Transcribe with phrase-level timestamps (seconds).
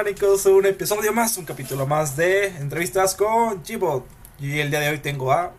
[0.00, 4.06] Orgánicos un episodio más, un capítulo más de entrevistas con Chivo.
[4.38, 5.52] Y el día de hoy tengo a...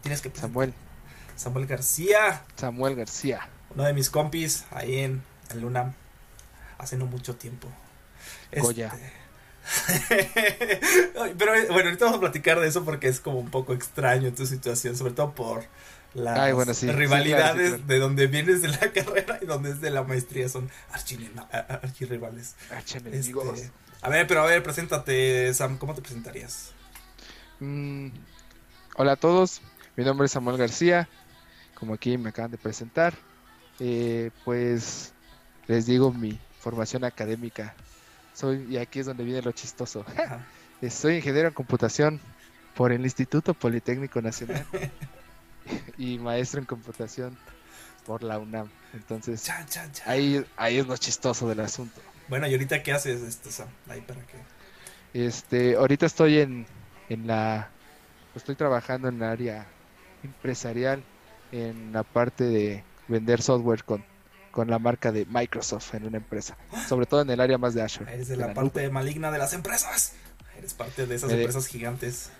[0.00, 0.30] Tienes que...
[0.30, 0.72] Samuel.
[1.34, 2.44] Samuel García.
[2.54, 3.48] Samuel García.
[3.74, 5.92] Uno de mis compis ahí en el Luna
[6.78, 7.66] hace no mucho tiempo.
[8.56, 8.92] Goya.
[9.80, 10.80] Este,
[11.36, 14.46] Pero bueno, ahorita vamos a platicar de eso porque es como un poco extraño tu
[14.46, 15.64] situación, sobre todo por
[16.14, 17.84] las Ay, bueno, sí, sí, rivalidades claro, sí, claro.
[17.86, 22.56] de donde vienes de la carrera y donde es de la maestría, son archirrivales.
[23.12, 23.70] Este,
[24.02, 26.72] a ver, pero a ver, preséntate, Sam, ¿cómo te presentarías?
[27.60, 28.08] Mm,
[28.96, 29.62] hola a todos,
[29.96, 31.08] mi nombre es Samuel García,
[31.74, 33.14] como aquí me acaban de presentar.
[33.78, 35.12] Eh, pues
[35.66, 37.74] les digo mi formación académica.
[38.34, 40.04] Soy, y aquí es donde viene lo chistoso.
[40.90, 42.20] Soy ingeniero en computación
[42.74, 44.64] por el Instituto Politécnico Nacional
[45.98, 47.36] y maestro en computación
[48.06, 48.68] por la UNAM.
[48.94, 50.08] Entonces, Chan, chan, chan.
[50.08, 52.00] ahí, ahí es lo chistoso del asunto.
[52.28, 53.68] Bueno, ¿y ahorita qué haces, este, Sam?
[53.88, 54.36] Ahí para qué.
[55.26, 56.66] Este, ahorita estoy en,
[57.08, 57.68] en la,
[58.34, 59.66] estoy trabajando en el área
[60.22, 61.02] empresarial,
[61.52, 64.04] en la parte de vender software con,
[64.52, 66.56] con la marca de Microsoft en una empresa,
[66.88, 68.12] sobre todo en el área más de Azure.
[68.12, 70.12] Eres de de la la parte maligna de las empresas.
[70.56, 72.30] Eres parte de esas de- empresas gigantes.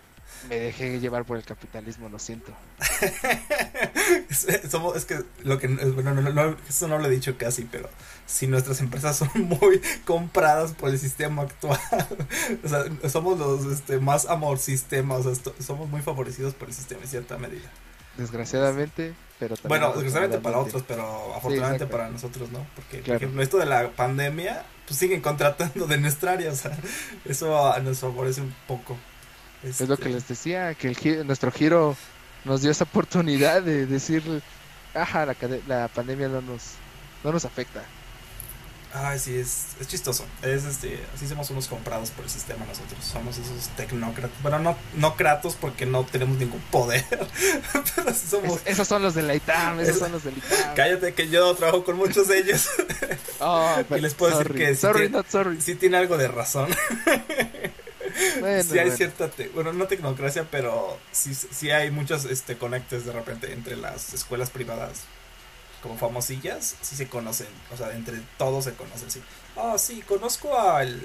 [0.48, 2.52] Me dejé llevar por el capitalismo, lo siento.
[4.70, 7.88] somos- es que lo que bueno, no, eso no lo he dicho casi, pero
[8.26, 11.78] si nuestras empresas son muy compradas por el sistema actual,
[12.64, 16.74] o sea, somos los este, más amor sistema, o sea, somos muy favorecidos por el
[16.74, 17.68] sistema en cierta medida.
[18.16, 23.42] Desgraciadamente, pero también Bueno, desgraciadamente para otros, pero afortunadamente para nosotros no, porque por ejemplo
[23.42, 26.76] esto de la pandemia, pues siguen contratando de nuestra área, o sea,
[27.24, 28.96] eso nos favorece un poco.
[29.62, 31.97] Es lo Este, que les decía, que el nuestro giro
[32.44, 34.22] nos dio esa oportunidad de decir,
[34.94, 36.62] ajá, la, la pandemia no nos,
[37.25, 37.82] no nos afecta.
[38.93, 40.25] Ay, sí, es, es chistoso.
[40.43, 42.99] Es este, así somos unos comprados por el sistema nosotros.
[43.04, 44.32] Somos esos tecnócratas.
[44.43, 47.04] Bueno, no, no kratos porque no tenemos ningún poder.
[47.94, 48.56] Pero somos.
[48.56, 50.75] Es- esos son los de la ITAM, esos Es- son los del ITAM.
[50.75, 52.69] Cállate que yo trabajo con muchos de ellos.
[53.43, 55.60] Oh, Y les puedo decir sorry, que sí sorry, tiene- not sorry.
[55.62, 56.69] Sí tiene algo de razón.
[58.41, 58.97] Bueno, sí hay bueno.
[58.97, 63.76] cierta, te- bueno, no tecnocracia, pero sí, sí hay muchos este, conectes de repente entre
[63.76, 65.03] las escuelas privadas
[65.82, 69.22] como famosillas, sí se conocen, o sea, entre todos se conocen, sí.
[69.56, 71.00] Ah, sí, conozco al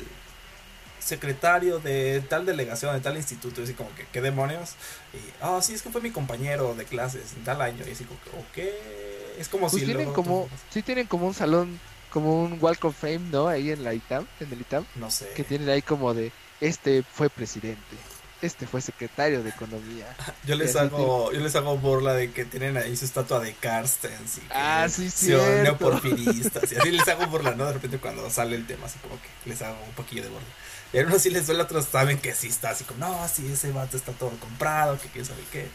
[0.99, 4.71] secretario de tal delegación, de tal instituto, y así como que, ¿qué demonios?
[5.13, 8.05] Y, ah, sí, es que fue mi compañero de clases en tal año, y así
[8.05, 8.29] como que,
[8.63, 9.85] ok, es como Pues si...
[9.85, 11.79] tienen luego como, sí tienen como un salón,
[12.11, 13.47] como un Walk of Fame, ¿no?
[13.47, 15.29] Ahí en la ITAM, en el ITAM, No sé.
[15.35, 17.95] que tienen ahí como de, este fue presidente,
[18.41, 20.15] este fue secretario de economía.
[20.45, 24.37] Yo les hago, yo les hago burla de que tienen ahí su estatua de Carstens
[24.37, 27.65] y que Ah, sí, son neoporfiristas y así les hago burla, ¿no?
[27.65, 30.47] De repente cuando sale el tema así como que les hago un poquillo de burla.
[30.93, 33.27] Y a unos sí les duele, a otros saben que sí está así como, no,
[33.27, 35.67] sí, ese vato está todo comprado, que quién sabe qué.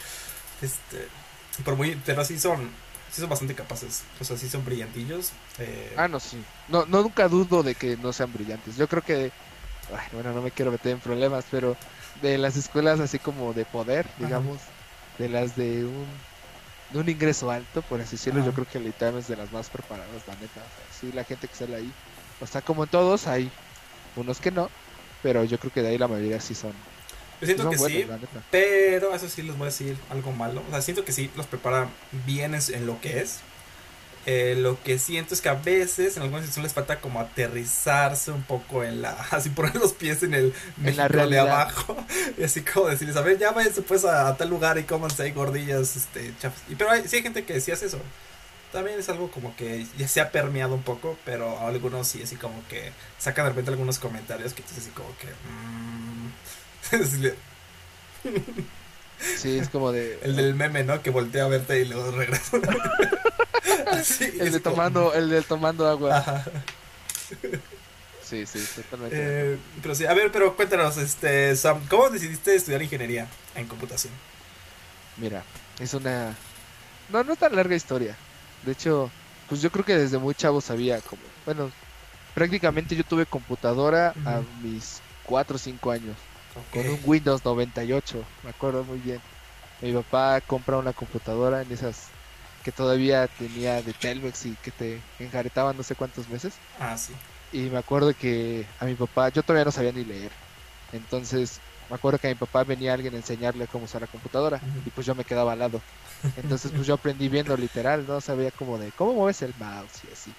[0.63, 1.09] Este,
[1.65, 2.71] por muy, pero sí son,
[3.13, 5.33] sí son bastante capaces, o sea, sí son brillantillos.
[5.59, 6.43] Eh, Ah, no, sí.
[6.69, 8.77] No, no nunca dudo de que no sean brillantes.
[8.77, 9.33] Yo creo que,
[9.97, 11.77] ay, bueno, no me quiero meter en problemas, pero
[12.23, 14.15] de las escuelas así como de poder, Ajá.
[14.19, 14.59] digamos,
[15.19, 16.07] de las de un,
[16.93, 18.49] de un ingreso alto, por así decirlo, Ajá.
[18.49, 20.61] yo creo que el ITAM es de las más preparadas, la neta.
[20.61, 21.93] O sea, sí, la gente que sale ahí,
[22.41, 23.51] o sea, como en todos, hay
[24.17, 24.71] unos que no,
[25.23, 26.73] pero yo creo que de ahí la mayoría sí son,
[27.41, 28.39] yo siento son que buenos, sí.
[28.51, 30.63] Pero eso sí les voy a decir algo malo.
[30.69, 31.89] O sea, siento que sí los prepara
[32.27, 33.41] bien en, en lo que es.
[34.27, 38.31] Eh, lo que siento es que a veces en algunas situaciones les falta como aterrizarse
[38.31, 39.13] un poco en la.
[39.31, 40.55] Así poner los pies en el
[40.85, 41.97] En la México de abajo.
[42.39, 45.23] Y así como decirles, a ver, ya váyanse pues a, a tal lugar y cómanse
[45.25, 46.63] ahí gordillas, este, chafas.
[46.69, 48.01] Y, pero hay, sí hay gente que sí hace eso.
[48.73, 52.37] También es algo como que ya se ha permeado un poco, pero algunos sí, así
[52.37, 55.27] como que sacan de repente algunos comentarios que entonces así como que.
[55.27, 56.31] mm,
[59.37, 60.19] Sí, es como de...
[60.23, 61.03] el del meme, ¿no?
[61.03, 62.59] Que voltea a verte y luego regresa.
[64.41, 66.19] El de como- tomando, el de tomando agua.
[66.19, 66.45] Ajá.
[68.25, 69.17] Sí, sí, totalmente.
[69.19, 73.27] Eh, pero sí, a ver, pero cuéntanos, este, Sam, ¿cómo decidiste estudiar ingeniería
[73.57, 74.13] en computación?
[75.17, 75.43] Mira,
[75.81, 76.35] es una...
[77.09, 78.15] No, no tan larga historia.
[78.65, 79.11] De hecho,
[79.49, 81.23] pues yo creo que desde muy chavo sabía como...
[81.45, 81.73] Bueno,
[82.35, 86.17] prácticamente yo tuve computadora a mis 4 o 5 años.
[86.73, 89.21] Con un Windows 98, me acuerdo muy bien.
[89.81, 92.09] Mi papá compra una computadora en esas
[92.63, 96.55] que todavía tenía de Telmex y que te enjaretaban no sé cuántos meses.
[96.79, 97.15] Ah, sí.
[97.53, 100.31] Y me acuerdo que a mi papá, yo todavía no sabía ni leer.
[100.93, 104.61] Entonces, me acuerdo que a mi papá venía alguien a enseñarle cómo usar la computadora.
[104.87, 105.81] Y pues yo me quedaba al lado.
[106.37, 108.21] Entonces, pues yo aprendí viendo literal, ¿no?
[108.21, 110.33] Sabía como de cómo mueves el mouse y así.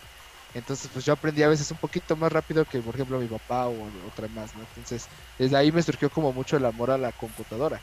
[0.53, 3.67] Entonces, pues yo aprendí a veces un poquito más rápido que, por ejemplo, mi papá
[3.67, 3.75] o
[4.07, 4.61] otra más, ¿no?
[4.61, 5.07] Entonces,
[5.37, 7.79] desde ahí me surgió como mucho el amor a la computadora.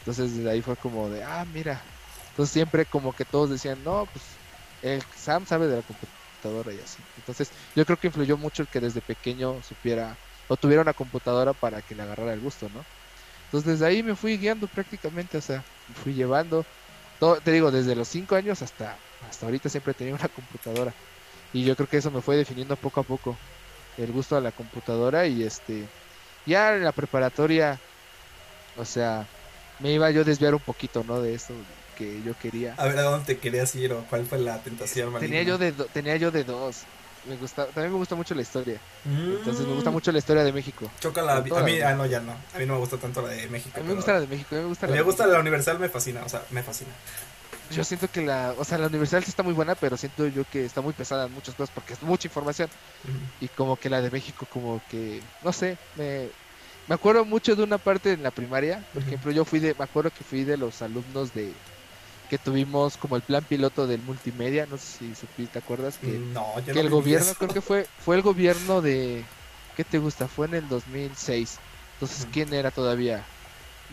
[0.00, 1.80] Entonces, desde ahí fue como de, ah, mira.
[2.36, 4.22] Entonces, siempre como que todos decían, no, pues
[4.82, 6.98] el Sam sabe de la computadora y así.
[7.16, 10.14] Entonces, yo creo que influyó mucho el que desde pequeño supiera
[10.46, 12.84] o tuviera una computadora para que le agarrara el gusto, ¿no?
[13.46, 16.66] Entonces, desde ahí me fui guiando prácticamente, o sea, me fui llevando.
[17.18, 18.96] Todo, te digo, desde los 5 años hasta,
[19.30, 20.92] hasta ahorita siempre tenido una computadora.
[21.54, 23.34] Y yo creo que eso me fue definiendo poco a poco
[23.96, 25.86] el gusto a la computadora y este
[26.44, 27.78] ya en la preparatoria
[28.76, 29.26] o sea
[29.78, 31.54] me iba yo a desviar un poquito no de eso
[31.96, 32.74] que yo quería.
[32.76, 35.36] A ver a dónde te querías ir o cuál fue la tentación maligna?
[35.36, 36.82] tenía yo de tenía yo de dos.
[37.28, 38.78] Me gusta también me gusta mucho la historia.
[39.04, 39.92] Entonces me gusta mm.
[39.92, 40.90] mucho la historia de México.
[41.00, 42.32] Chócala, a mí ah no ya no.
[42.54, 44.26] A mí no me gusta tanto la de México a mí me gusta la de
[44.28, 46.42] México a mí me gusta a mí me gusta la Universal me fascina o sea
[46.50, 46.92] me fascina.
[47.70, 50.44] Yo siento que la, o sea, la Universal sí está muy buena, pero siento yo
[50.44, 52.68] que está muy pesada en muchas cosas porque es mucha información.
[53.40, 56.28] Y como que la de México, como que, no sé, me,
[56.86, 58.84] me acuerdo mucho de una parte en la primaria.
[58.92, 61.52] Por ejemplo, yo fui de, me acuerdo que fui de los alumnos de,
[62.26, 66.54] que tuvimos como el plan piloto del multimedia, no sé si te acuerdas que, no,
[66.64, 69.24] que el gobierno, creo que fue, fue el gobierno de,
[69.76, 70.28] ¿qué te gusta?
[70.28, 71.58] Fue en el 2006.
[71.94, 73.24] Entonces, ¿quién era todavía?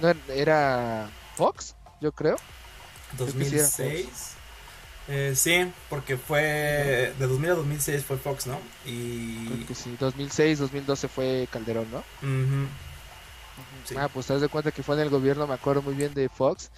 [0.02, 2.36] No, era Fox, yo creo.
[3.18, 4.34] 2006.
[5.10, 8.58] Eh, sí, porque fue de 2000 a 2006 fue Fox, ¿no?
[8.86, 12.04] Y sí, 2006, 2012 fue Calderón, ¿no?
[13.98, 16.14] Ah, pues te das de cuenta que fue en el gobierno, me acuerdo muy bien
[16.14, 16.72] de Fox,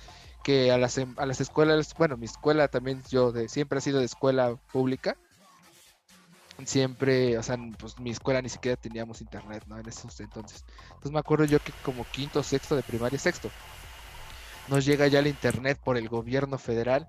[0.45, 3.81] que a las, em, a las escuelas, bueno, mi escuela también, yo de siempre ha
[3.81, 5.17] sido de escuela pública.
[6.65, 9.79] Siempre, o sea, pues mi escuela ni siquiera teníamos internet, ¿no?
[9.79, 10.63] En esos entonces.
[10.83, 13.49] Entonces me acuerdo yo que como quinto, sexto de primaria, sexto,
[14.67, 17.07] nos llega ya el internet por el gobierno federal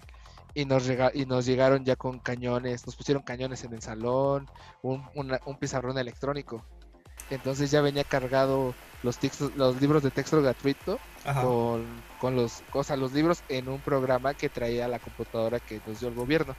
[0.54, 4.50] y nos, y nos llegaron ya con cañones, nos pusieron cañones en el salón,
[4.82, 6.64] un, un pizarrón electrónico.
[7.28, 10.98] Entonces ya venía cargado los textos, los libros de texto gratuito
[11.42, 11.84] con,
[12.20, 16.08] con, los, cosas los libros en un programa que traía la computadora que nos dio
[16.08, 16.54] el gobierno.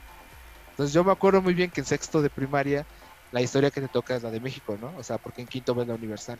[0.70, 2.86] Entonces yo me acuerdo muy bien que en sexto de primaria
[3.32, 4.92] la historia que te toca es la de México, ¿no?
[4.96, 6.38] O sea, porque en quinto ves la universal.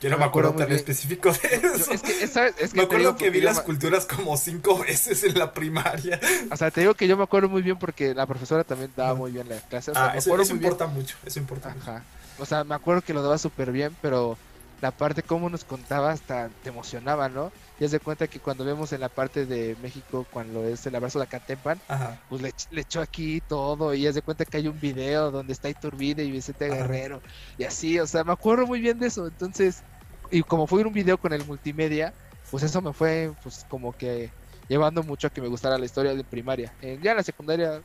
[0.00, 1.92] Yo no me acuerdo tan específico de eso.
[1.92, 5.52] Es que, es que me acuerdo que vi las culturas como cinco veces en la
[5.52, 6.20] primaria.
[6.50, 9.14] O sea, te digo que yo me acuerdo muy bien porque la profesora también daba
[9.14, 9.92] muy bien la clase.
[9.92, 12.02] O sea, ah, eso, importa mucho, eso importa Ajá.
[12.38, 14.36] O sea, me acuerdo que lo daba súper bien, pero
[14.80, 17.52] la parte como nos contaba hasta te emocionaba, ¿no?
[17.80, 21.18] Y de cuenta que cuando vemos en la parte de México, cuando es el abrazo
[21.18, 21.80] de Acatempan,
[22.28, 25.52] pues le, le, echó aquí todo y es de cuenta que hay un video donde
[25.52, 27.20] está Iturbide y Vicente Guerrero
[27.58, 29.26] y así, o sea, me acuerdo muy bien de eso.
[29.26, 29.82] Entonces,
[30.30, 32.14] y como fue un video con el multimedia,
[32.50, 34.30] pues eso me fue pues como que
[34.68, 36.72] llevando mucho a que me gustara la historia de primaria.
[36.80, 37.82] ya en la secundaria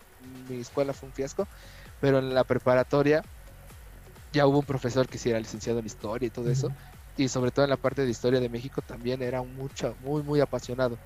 [0.47, 1.47] mi escuela fue un fiasco,
[1.99, 3.23] pero en la preparatoria
[4.31, 6.71] ya hubo un profesor que sí era licenciado en historia y todo eso,
[7.19, 10.39] y sobre todo en la parte de historia de México también era mucho, muy, muy
[10.39, 10.97] apasionado.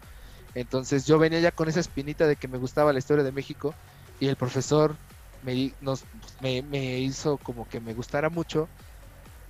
[0.54, 3.74] Entonces yo venía ya con esa espinita de que me gustaba la historia de México
[4.19, 4.95] y el profesor
[5.42, 6.04] me, nos,
[6.40, 8.69] me, me hizo como que me gustara mucho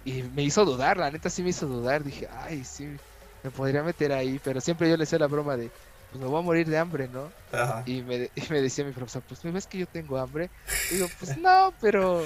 [0.06, 2.04] y me hizo dudar, la neta sí me hizo dudar.
[2.04, 2.96] Dije, ay, sí,
[3.44, 5.70] me podría meter ahí, pero siempre yo le hacía la broma de,
[6.12, 7.30] pues me voy a morir de hambre, ¿no?
[7.86, 10.50] Y, me, me decía mi profesor, pues me ves que yo tengo hambre.
[10.92, 12.26] Y digo, pues no, pero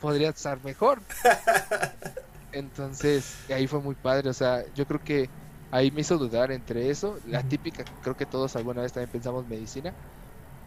[0.00, 1.00] podría estar mejor.
[2.54, 5.32] Entonces, ahí fue muy padre, o sea, yo creo que
[5.70, 9.44] ahí me hizo dudar entre eso, la típica, creo que todos alguna vez también pensamos
[9.46, 9.92] medicina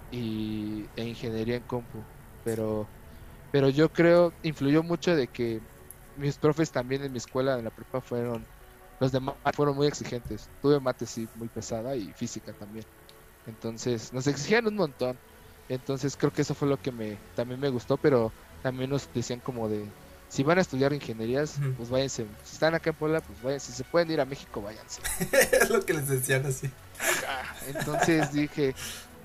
[0.10, 2.08] y e ingeniería en compu,
[2.44, 2.94] pero
[3.52, 5.62] pero yo creo influyó mucho de que
[6.16, 8.50] mis profes también en mi escuela, en la prepa, fueron,
[9.00, 10.52] los demás fueron muy exigentes.
[10.62, 12.86] Tuve mate sí muy pesada y física también.
[13.46, 15.22] Entonces, nos exigían un montón.
[15.68, 19.42] Entonces creo que eso fue lo que me también me gustó, pero también nos decían
[19.42, 19.96] como de,
[20.30, 22.26] si van a estudiar ingenierías, pues váyanse.
[22.44, 23.72] Si están acá en Puebla, pues váyanse.
[23.72, 25.02] Si se pueden ir a México, váyanse.
[25.52, 26.70] es lo que les decían así.
[27.68, 28.76] Entonces dije,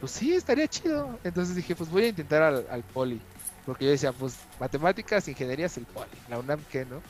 [0.01, 1.19] pues sí, estaría chido.
[1.25, 3.21] Entonces dije, pues voy a intentar al, al poli.
[3.67, 6.11] Porque yo decía, pues matemáticas, ingenierías, el poli.
[6.29, 7.01] La UNAM, ¿qué, no?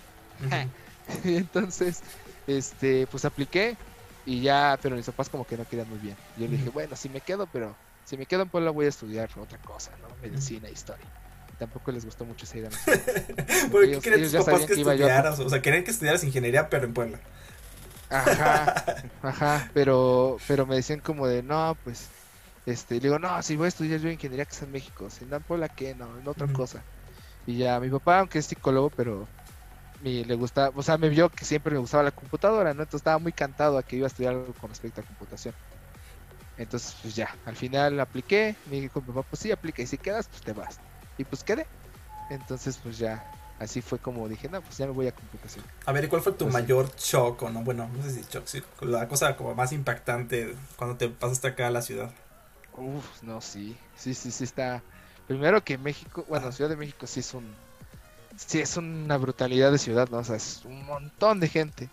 [1.25, 2.01] y entonces,
[2.47, 3.77] este, pues apliqué
[4.25, 6.17] y ya, pero mis papás como que no querían muy bien.
[6.37, 8.89] Yo le dije, bueno, si me quedo, pero si me quedo en Puebla voy a
[8.89, 10.15] estudiar otra cosa, ¿no?
[10.23, 11.07] Medicina, historia.
[11.63, 12.71] Tampoco les gustó mucho esa idea.
[13.71, 15.39] ¿Por qué querían tus papás que, estudiaras?
[15.39, 17.21] O sea, querían que estudiaras ingeniería, pero en Puebla.
[18.11, 18.85] Ajá,
[19.23, 22.09] ajá, pero, pero me decían como de, no, pues
[22.67, 25.23] este, le digo, no, si voy a estudiar yo ingeniería que es en México, si
[25.23, 26.83] en Puebla que no, en otra cosa.
[27.47, 29.29] Y ya mi papá, aunque es psicólogo, pero
[30.03, 32.83] me, le gusta, o sea, me vio que siempre me gustaba la computadora, ¿no?
[32.83, 35.55] Entonces estaba muy cantado a que iba a estudiar algo con respecto a computación.
[36.59, 39.97] Entonces, pues ya, al final apliqué, me dijo mi papá, pues sí, aplica, y si
[39.97, 40.81] quedas, pues te vas.
[41.19, 41.67] Y pues quedé.
[42.31, 43.25] Entonces, pues ya,
[43.59, 45.65] así fue como dije, no, pues ya me voy a computación.
[45.85, 47.63] A ver, ¿y cuál fue tu Pues mayor shock o no?
[47.63, 51.67] Bueno, no sé si shock, sí, la cosa como más impactante cuando te pasaste acá
[51.67, 52.11] a la ciudad.
[52.77, 54.83] Uf, no, sí, sí, sí, sí está.
[55.27, 56.53] Primero que México, bueno, Ajá.
[56.53, 57.55] Ciudad de México sí es un,
[58.37, 60.19] sí es una brutalidad de ciudad, ¿no?
[60.19, 61.89] O sea, es un montón de gente.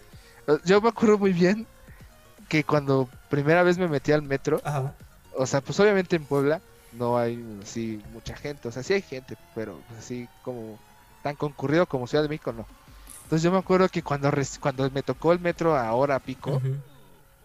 [0.66, 1.68] Yo me acuerdo muy bien
[2.48, 4.96] que cuando primera vez me metí al metro, Ajá.
[5.36, 6.62] o sea, pues obviamente en Puebla
[6.94, 10.80] no hay así mucha gente, o sea, sí hay gente, pero pues, así como
[11.24, 12.66] tan concurrido como Ciudad de México no.
[13.24, 16.62] Entonces yo me acuerdo que cuando cuando me tocó el metro a hora pico,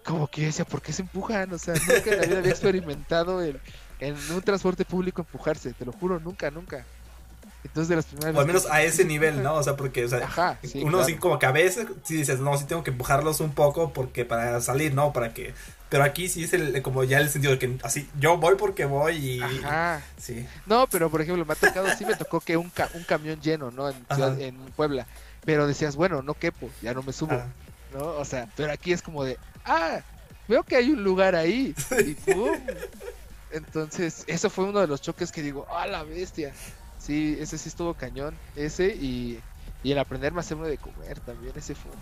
[0.05, 1.53] como que decía, ¿por qué se empujan?
[1.53, 3.61] O sea, nunca en la vida había experimentado el,
[4.01, 6.85] en un transporte público empujarse, te lo juro, nunca, nunca.
[7.65, 9.55] Entonces de las primeras O al menos a ese nivel, ¿no?
[9.55, 11.05] O sea, porque, o sea, Ajá, sí, uno claro.
[11.07, 14.25] sí como que a veces sí dices, no, sí tengo que empujarlos un poco porque
[14.25, 15.13] para salir, ¿no?
[15.13, 15.55] Para que...
[15.95, 18.85] Pero aquí sí es el, como ya el sentido de que así, yo voy porque
[18.85, 19.41] voy y...
[19.41, 20.03] Ajá.
[20.21, 20.45] Sí.
[20.67, 23.41] No, pero por ejemplo, me ha tocado, sí me tocó que un, ca- un camión
[23.41, 23.89] lleno, ¿no?
[23.89, 23.95] En.
[24.13, 25.07] Ciudad- en Puebla.
[25.45, 27.41] Pero decías, bueno, no quepo, ya no me subo,
[27.93, 28.07] ¿no?
[28.07, 30.01] O sea, pero aquí es como de, ah,
[30.49, 31.77] veo que hay un lugar ahí.
[32.05, 32.59] Y ¡pum!
[33.53, 36.53] Entonces, eso fue uno de los choques que digo, ¡ah, la bestia!
[36.99, 39.39] Sí, ese sí estuvo cañón, ese y,
[39.85, 41.93] y el aprenderme a hacerme de comer también, ese fue.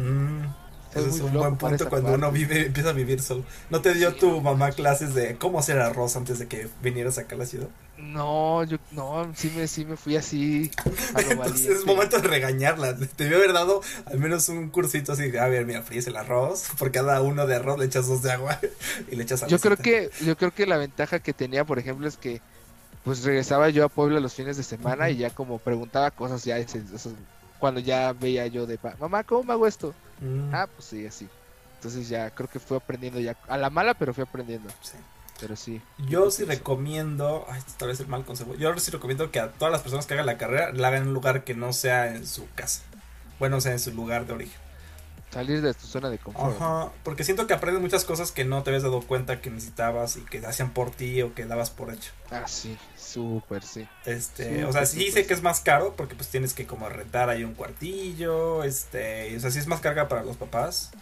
[0.00, 0.46] mm,
[0.94, 3.44] ese es un buen punto cuando uno vive, empieza a vivir solo.
[3.70, 4.18] ¿No te dio Sí.
[4.20, 7.68] tu mamá clases de cómo hacer arroz antes de que vinieras acá a la ciudad?
[7.96, 10.70] No, yo, no, sí me, sí me fui así
[11.14, 12.96] a lo Entonces es momento de regañarla.
[12.96, 16.16] Te debió haber dado al menos un cursito así de, a ver, mira, fríes el
[16.16, 16.64] arroz.
[16.78, 18.58] Por cada uno de arroz le echas dos de agua
[19.10, 22.06] y le echas Yo creo que, yo creo que la ventaja que tenía, por ejemplo,
[22.08, 22.40] es que
[23.04, 26.56] pues regresaba yo a Puebla los fines de semana y ya como preguntaba cosas ya
[27.64, 29.94] cuando ya veía yo de mamá, ¿cómo me hago esto?
[30.20, 31.26] Mm, Ah, pues sí, así.
[31.76, 34.68] Entonces ya creo que fui aprendiendo ya a la mala, pero fui aprendiendo.
[34.82, 34.98] sí.
[35.40, 35.80] Pero sí.
[36.06, 38.54] Yo sí recomiendo, ay, tal vez el mal consejo.
[38.56, 41.08] Yo sí recomiendo que a todas las personas que hagan la carrera la hagan en
[41.08, 42.82] un lugar que no sea en su casa.
[43.38, 44.60] Bueno, o sea, en su lugar de origen.
[45.34, 46.54] Salir de tu zona de confort.
[46.54, 50.16] Ajá, porque siento que aprendes muchas cosas que no te habías dado cuenta que necesitabas
[50.16, 52.12] y que hacían por ti o que dabas por hecho.
[52.30, 53.88] Ah, sí, súper, sí.
[54.04, 57.30] Este, o sea, sí sé que es más caro porque pues tienes que como rentar
[57.30, 60.92] ahí un cuartillo, este, o sea, sí es más carga para los papás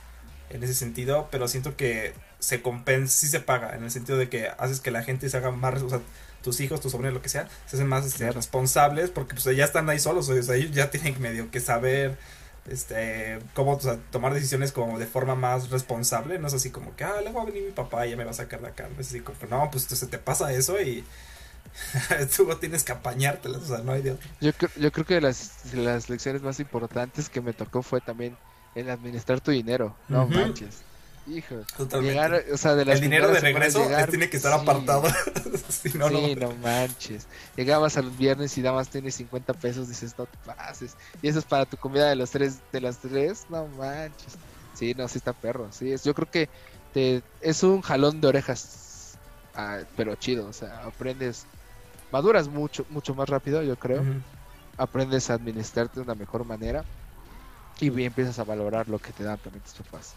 [0.48, 4.30] en ese sentido, pero siento que se compensa, sí se paga en el sentido de
[4.30, 6.00] que haces que la gente se haga más, o sea,
[6.42, 9.64] tus hijos, tus sobrinos, lo que sea, se hacen más este, responsables porque pues ya
[9.64, 12.16] están ahí solos, o sea, ellos ya tienen medio que saber
[12.68, 16.94] este cómo o sea, tomar decisiones como de forma más responsable, no es así como
[16.96, 18.68] que ah, luego va a venir mi papá y ya me va a sacar de
[18.68, 21.04] acá, no es así como no, pues se te pasa eso y
[22.36, 24.28] tú tienes que apañártelas, o sea, no hay de otra.
[24.40, 28.36] Yo, creo- yo creo que las, las lecciones más importantes que me tocó fue también
[28.74, 29.96] el administrar tu dinero.
[30.08, 30.82] No manches.
[31.26, 31.54] Hijo.
[31.76, 32.14] Totalmente.
[32.14, 35.04] Llegar, o sea, de las el dinero de regreso llegar- tiene que estar sí, apartado.
[35.68, 36.48] si no, sí, no.
[36.48, 37.26] no manches.
[37.56, 40.96] Llegabas a los viernes y dabas tienes 50 pesos, dices, no te pases.
[41.22, 44.34] Y eso es para tu comida de los tres, de las tres, no manches.
[44.74, 45.68] Sí, no, sí está perro.
[45.70, 46.48] Sí, es, yo creo que
[46.92, 49.16] te, es un jalón de orejas,
[49.54, 50.48] ah, pero chido.
[50.48, 51.46] O sea, aprendes,
[52.10, 54.02] maduras mucho, mucho más rápido, yo creo.
[54.76, 56.84] Aprendes a administrarte de una mejor manera
[57.78, 60.14] y bien empiezas a valorar lo que te dan también tus papás.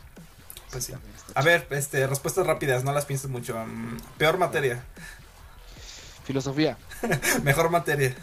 [0.72, 0.94] Pues sí.
[1.34, 3.56] A ver, este, respuestas rápidas, no las pienses mucho.
[3.58, 4.84] Mm, peor materia,
[6.26, 6.78] Filosofía.
[7.44, 8.16] mejor materia,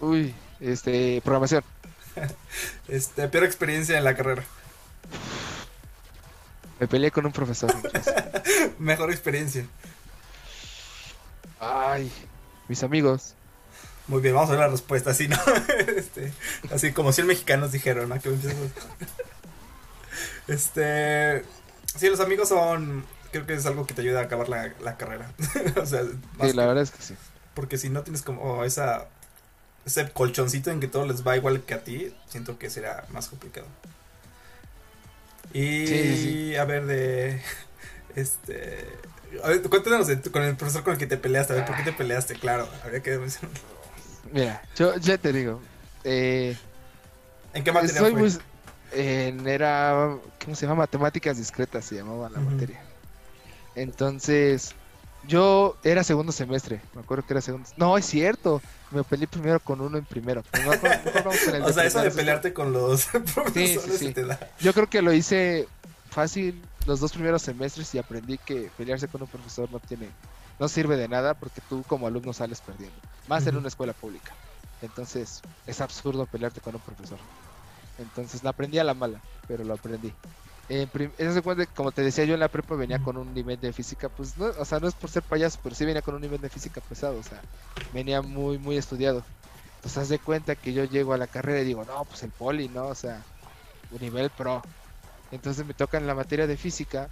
[0.00, 1.62] Uy, este, programación.
[2.88, 4.42] este, peor experiencia en la carrera,
[6.80, 7.72] Me peleé con un profesor.
[8.78, 9.66] mejor experiencia.
[11.60, 12.10] Ay,
[12.68, 13.34] mis amigos.
[14.08, 15.36] Muy bien, vamos a ver la respuesta, así, ¿no?
[15.96, 16.32] Este,
[16.74, 18.20] así como 100 mexicanos dijeron, ¿no?
[18.20, 18.30] Que
[20.48, 21.44] Este,
[21.96, 24.96] sí, los amigos son, creo que es algo que te ayuda a acabar la, la
[24.96, 25.30] carrera.
[25.80, 26.02] o sea,
[26.36, 27.14] más Sí, la que- verdad es que sí.
[27.54, 29.06] porque si no tienes como esa,
[29.86, 33.28] ese colchoncito en que todo les va igual que a ti, siento que será más
[33.28, 33.66] complicado.
[35.52, 37.42] Y Sí, sí, a ver, de,
[38.16, 38.86] este,
[39.42, 41.76] a ver, cuéntanos de con el profesor con el que te peleaste, a ver, ¿por
[41.76, 42.34] qué te peleaste?
[42.36, 43.54] Claro, habría que mencionar.
[44.32, 45.60] Mira, yo ya te digo.
[46.04, 46.56] Eh,
[47.52, 48.20] ¿En qué materia soy fue?
[48.20, 48.38] muy.
[48.94, 50.16] En- era.
[50.44, 50.76] ¿Cómo se llama?
[50.82, 52.80] Matemáticas discretas se llamaba la materia.
[53.74, 54.74] Entonces.
[55.28, 56.80] Yo era segundo semestre.
[56.94, 57.68] Me acuerdo que era segundo.
[57.76, 58.60] No, es cierto.
[58.90, 60.42] Me peleé primero con uno en primero.
[61.24, 64.12] O sea, eso de pelearte con los profesores sí, sí.
[64.12, 64.40] te da.
[64.58, 65.68] Yo creo que lo hice
[66.10, 70.08] fácil los dos primeros semestres y aprendí que pelearse con un profesor no tiene,
[70.58, 72.96] no sirve de nada porque tú como alumno sales perdiendo,
[73.28, 74.32] más en una escuela pública.
[74.82, 77.18] Entonces es absurdo pelearte con un profesor.
[78.02, 80.16] Entonces lo aprendí a la mala, pero lo aprendí.
[80.68, 83.32] En prim- eso se cuenta como te decía yo en la prepa venía con un
[83.34, 86.02] nivel de física, pues no, o sea, no es por ser payaso, pero sí venía
[86.02, 87.44] con un nivel de física pesado, o sea,
[87.90, 89.28] venía muy, muy estudiado.
[89.76, 92.32] Entonces haz de cuenta que yo llego a la carrera y digo, no, pues el
[92.32, 92.88] poli, ¿no?
[92.88, 93.26] O sea,
[93.90, 94.68] un nivel pro.
[95.30, 97.10] Entonces me toca en la materia de física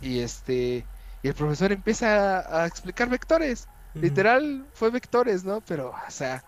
[0.00, 0.88] y este
[1.22, 3.68] y el profesor empieza a, explicar vectores.
[4.00, 5.62] Literal fue vectores, ¿no?
[5.62, 6.44] Pero, o sea,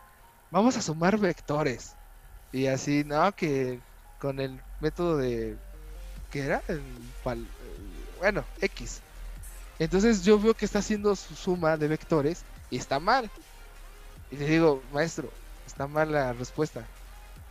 [0.50, 1.98] vamos a sumar vectores.
[2.54, 3.80] Y así, no, que
[4.20, 5.56] con el método de
[6.30, 6.62] ¿qué era?
[6.68, 6.80] El,
[8.20, 9.00] bueno, X.
[9.80, 13.28] Entonces yo veo que está haciendo su suma de vectores y está mal.
[14.30, 15.32] Y le digo, maestro,
[15.66, 16.86] está mal la respuesta.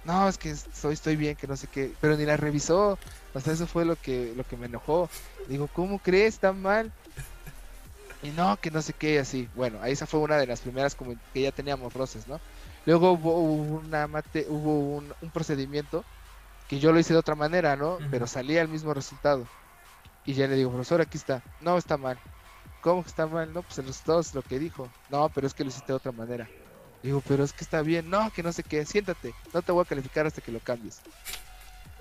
[0.06, 1.92] No, es que estoy, estoy bien, que no sé qué.
[2.00, 2.98] Pero ni la revisó.
[3.34, 5.10] O sea, eso fue lo que, lo que me enojó.
[5.50, 6.36] Digo, ¿cómo crees?
[6.36, 6.94] Está mal.
[8.22, 9.50] Y no, que no sé qué, así.
[9.54, 12.40] Bueno, ahí esa fue una de las primeras como que ya teníamos roces, ¿no?
[12.86, 16.04] Luego hubo una mate, hubo un, procedimiento
[16.68, 17.98] que yo lo hice de otra manera, ¿no?
[18.12, 19.48] Pero salía el mismo resultado.
[20.26, 21.42] Y ya le digo, profesor, aquí está.
[21.62, 22.18] No, está mal.
[22.82, 23.54] ¿Cómo que está mal?
[23.54, 24.90] No, pues el resultado es lo que dijo.
[25.10, 26.50] No, pero es que lo hiciste de otra manera.
[27.02, 28.10] Digo, pero es que está bien.
[28.10, 28.86] No, que no sé qué.
[28.86, 29.34] Siéntate.
[29.54, 31.02] No te voy a calificar hasta que lo cambies.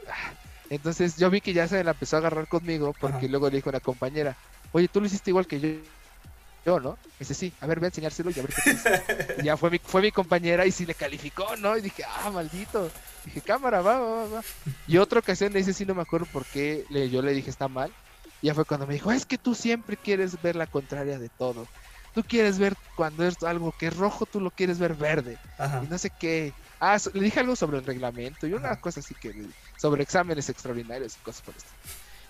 [0.09, 0.33] Ah,
[0.71, 3.69] entonces yo vi que ya se la empezó a agarrar conmigo porque luego le dijo
[3.69, 4.37] a una compañera,
[4.73, 5.69] oye, tú lo hiciste igual que yo.
[6.65, 6.91] Yo, ¿no?
[6.91, 9.71] Me dice, sí, a ver, voy a enseñárselo y a ver qué y ya fue
[9.71, 11.77] mi, fue mi compañera y sí le calificó, ¿no?
[11.77, 12.91] Y dije, ah, maldito.
[13.25, 14.41] Dije, cámara, va, va, va.
[14.87, 17.67] Y otra ocasión, dice, sí, no me acuerdo por qué le, yo le dije, está
[17.69, 17.93] mal.
[18.41, 21.29] Y ya fue cuando me dijo, es que tú siempre quieres ver la contraria de
[21.29, 21.67] todo.
[22.15, 25.39] Tú quieres ver cuando es algo que es rojo, tú lo quieres ver verde.
[25.83, 26.53] Y no sé qué.
[26.79, 29.47] Ah, le dije algo sobre el reglamento y una cosa así que
[29.79, 31.71] sobre exámenes extraordinarios y cosas por esto.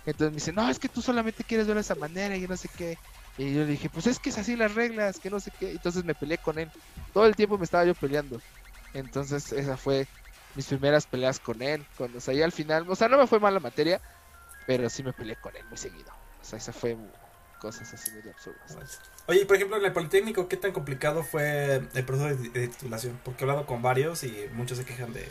[0.04, 2.56] Entonces me dice, no, es que tú solamente quieres ver de esa manera y no
[2.56, 2.98] sé qué.
[3.38, 5.70] Y yo le dije, pues es que es así las reglas, que no sé qué.
[5.70, 6.70] Entonces me peleé con él.
[7.12, 8.40] Todo el tiempo me estaba yo peleando.
[8.95, 10.06] Entonces esa fue
[10.54, 11.84] mis primeras peleas con él.
[11.97, 14.00] Cuando, o sea, al final, o sea, no me fue mal la materia,
[14.66, 16.12] pero sí me peleé con él muy seguido.
[16.40, 16.97] O sea, esa fue
[17.58, 19.00] cosas así medio absurdas.
[19.26, 23.18] Oye, por ejemplo, en el Politécnico, ¿qué tan complicado fue el proceso de, titulación?
[23.25, 25.28] Porque he hablado con varios y muchos se quejan de,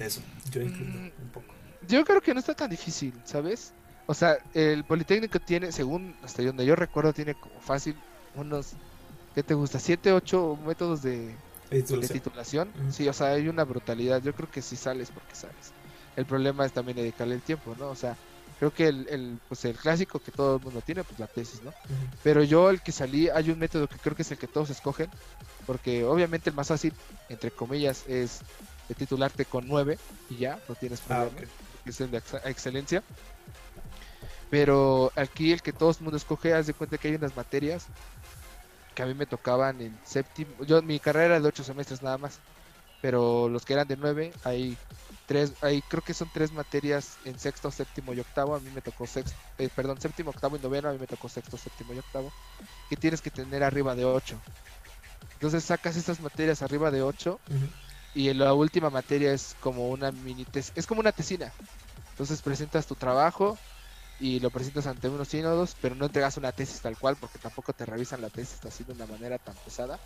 [0.00, 0.20] eso.
[0.50, 1.54] Yo incluyo mm, un poco.
[1.86, 3.72] Yo creo que no está tan difícil, ¿sabes?
[4.06, 7.96] O sea, el Politécnico tiene, según hasta donde yo recuerdo, tiene como fácil
[8.34, 8.72] unos,
[9.34, 9.78] ¿qué te gusta?
[9.78, 11.34] ¿Siete, ocho métodos de,
[11.70, 12.70] titulación?
[12.90, 14.22] Sí, o sea, hay una brutalidad.
[14.22, 15.72] Yo creo que sí sales porque sales.
[16.16, 17.88] El problema es también dedicarle el tiempo, ¿no?
[17.88, 18.16] O sea,
[18.58, 21.62] creo que el, el, pues el clásico que todo el mundo tiene, pues la tesis,
[21.62, 21.72] ¿no?
[22.22, 24.70] Pero yo el que salí, hay un método que creo que es el que todos
[24.70, 25.08] escogen,
[25.66, 26.92] porque obviamente el más fácil,
[27.28, 28.40] entre comillas, es
[28.88, 31.50] de titularte con nueve y ya, no tienes ah, problema,
[31.86, 33.02] es el de excelencia.
[34.50, 37.86] Pero aquí el que todo el mundo escoge, haz de cuenta que hay unas materias
[38.94, 42.16] que a mí me tocaban en séptimo, yo mi carrera era de ocho semestres nada
[42.16, 42.38] más,
[43.00, 44.76] pero los que eran de nueve, hay
[45.26, 48.80] tres, hay creo que son tres materias en sexto, séptimo y octavo, a mí me
[48.80, 51.98] tocó sexto, eh, perdón, séptimo, octavo y noveno, a mí me tocó sexto, séptimo y
[51.98, 52.30] octavo,
[52.88, 54.38] que tienes que tener arriba de ocho.
[55.34, 57.40] Entonces sacas estas materias arriba de ocho
[58.14, 61.52] y la última materia es como una mini es como una tesina.
[62.12, 63.58] Entonces presentas tu trabajo,
[64.20, 67.72] y lo presentas ante unos sínodos, pero no entregas una tesis tal cual porque tampoco
[67.72, 69.98] te revisan la tesis así de una manera tan pesada.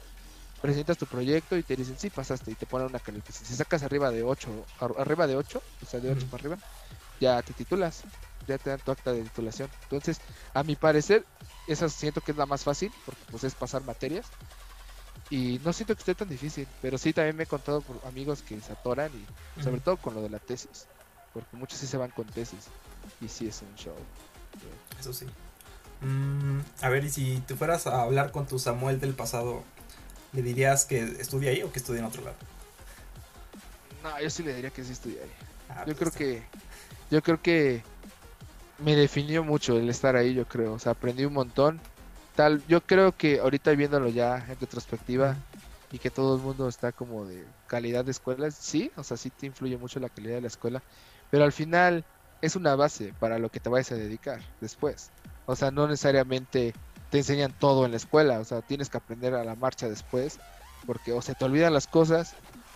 [0.60, 3.46] Presentas tu proyecto y te dicen, sí, pasaste y te ponen una calificación.
[3.46, 4.48] Si sacas arriba de 8,
[4.98, 6.58] arriba de 8, o sea, de 8 para arriba,
[7.20, 8.02] ya te titulas,
[8.46, 9.68] ya te dan tu acta de titulación.
[9.84, 10.20] Entonces,
[10.54, 11.24] a mi parecer,
[11.68, 14.26] esa siento que es la más fácil porque pues es pasar materias.
[15.30, 18.42] Y no siento que esté tan difícil, pero sí también me he contado por amigos
[18.42, 20.86] que se atoran y sobre todo con lo de la tesis,
[21.34, 22.68] porque muchos sí se van con tesis.
[23.20, 23.94] Y sí es un show.
[24.98, 25.26] Eso sí.
[26.00, 29.64] Mm, a ver, y si tú fueras a hablar con tu Samuel del pasado,
[30.32, 32.36] ¿le dirías que estudie ahí o que estudie en otro lado?
[34.02, 35.32] No, yo sí le diría que sí estudie ahí.
[35.68, 36.42] Ah, yo pues creo que.
[37.10, 37.82] Yo creo que
[38.78, 40.74] me definió mucho el estar ahí, yo creo.
[40.74, 41.80] O sea, aprendí un montón.
[42.36, 45.36] Tal, yo creo que ahorita viéndolo ya en retrospectiva
[45.90, 49.30] y que todo el mundo está como de calidad de escuelas, sí, o sea, sí
[49.30, 50.82] te influye mucho la calidad de la escuela,
[51.30, 52.04] pero al final
[52.40, 55.10] es una base para lo que te vayas a dedicar después.
[55.46, 56.74] O sea, no necesariamente
[57.10, 60.38] te enseñan todo en la escuela, o sea, tienes que aprender a la marcha después,
[60.86, 62.34] porque o se te olvidan las cosas,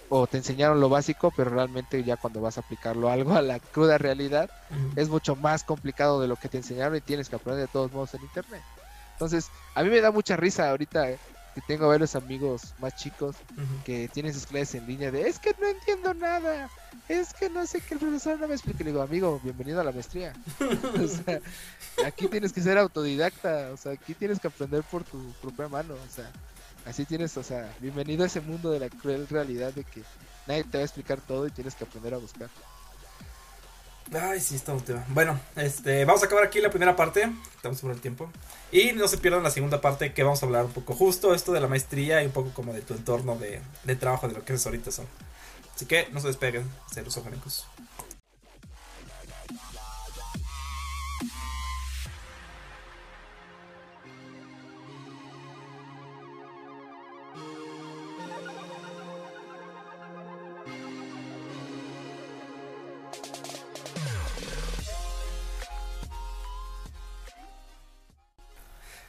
[0.09, 3.59] o te enseñaron lo básico, pero realmente ya cuando vas a aplicarlo algo a la
[3.59, 4.51] cruda realidad,
[4.97, 7.93] es mucho más complicado de lo que te enseñaron y tienes que aprender de todos
[7.93, 8.63] modos en internet.
[9.13, 11.09] Entonces, a mí me da mucha risa ahorita
[11.55, 13.37] que tengo varios amigos más chicos
[13.85, 16.71] que tienen sus clases en línea de es que no entiendo nada,
[17.09, 18.85] es que no sé qué el profesor no me explica.
[18.85, 20.33] Le digo, amigo, bienvenido a la maestría.
[20.61, 21.41] o sea,
[22.07, 25.95] aquí tienes que ser autodidacta, o sea, aquí tienes que aprender por tu propia mano,
[25.95, 26.31] o sea,
[26.87, 30.03] así tienes, o sea, bienvenido a ese mundo de la cruel realidad de que
[30.47, 32.49] nadie te va a explicar todo y tienes que aprender a buscar.
[34.13, 35.05] Ay, sí, está un tema.
[35.09, 37.31] Bueno, este, vamos a acabar aquí la primera parte.
[37.57, 38.31] Estamos sobre el tiempo.
[38.71, 41.53] Y no se pierdan la segunda parte que vamos a hablar un poco justo esto
[41.53, 44.45] de la maestría y un poco como de tu entorno de, de trabajo, de lo
[44.45, 45.07] que es ahorita son.
[45.75, 47.67] Así que no se despeguen, seres orgánicos.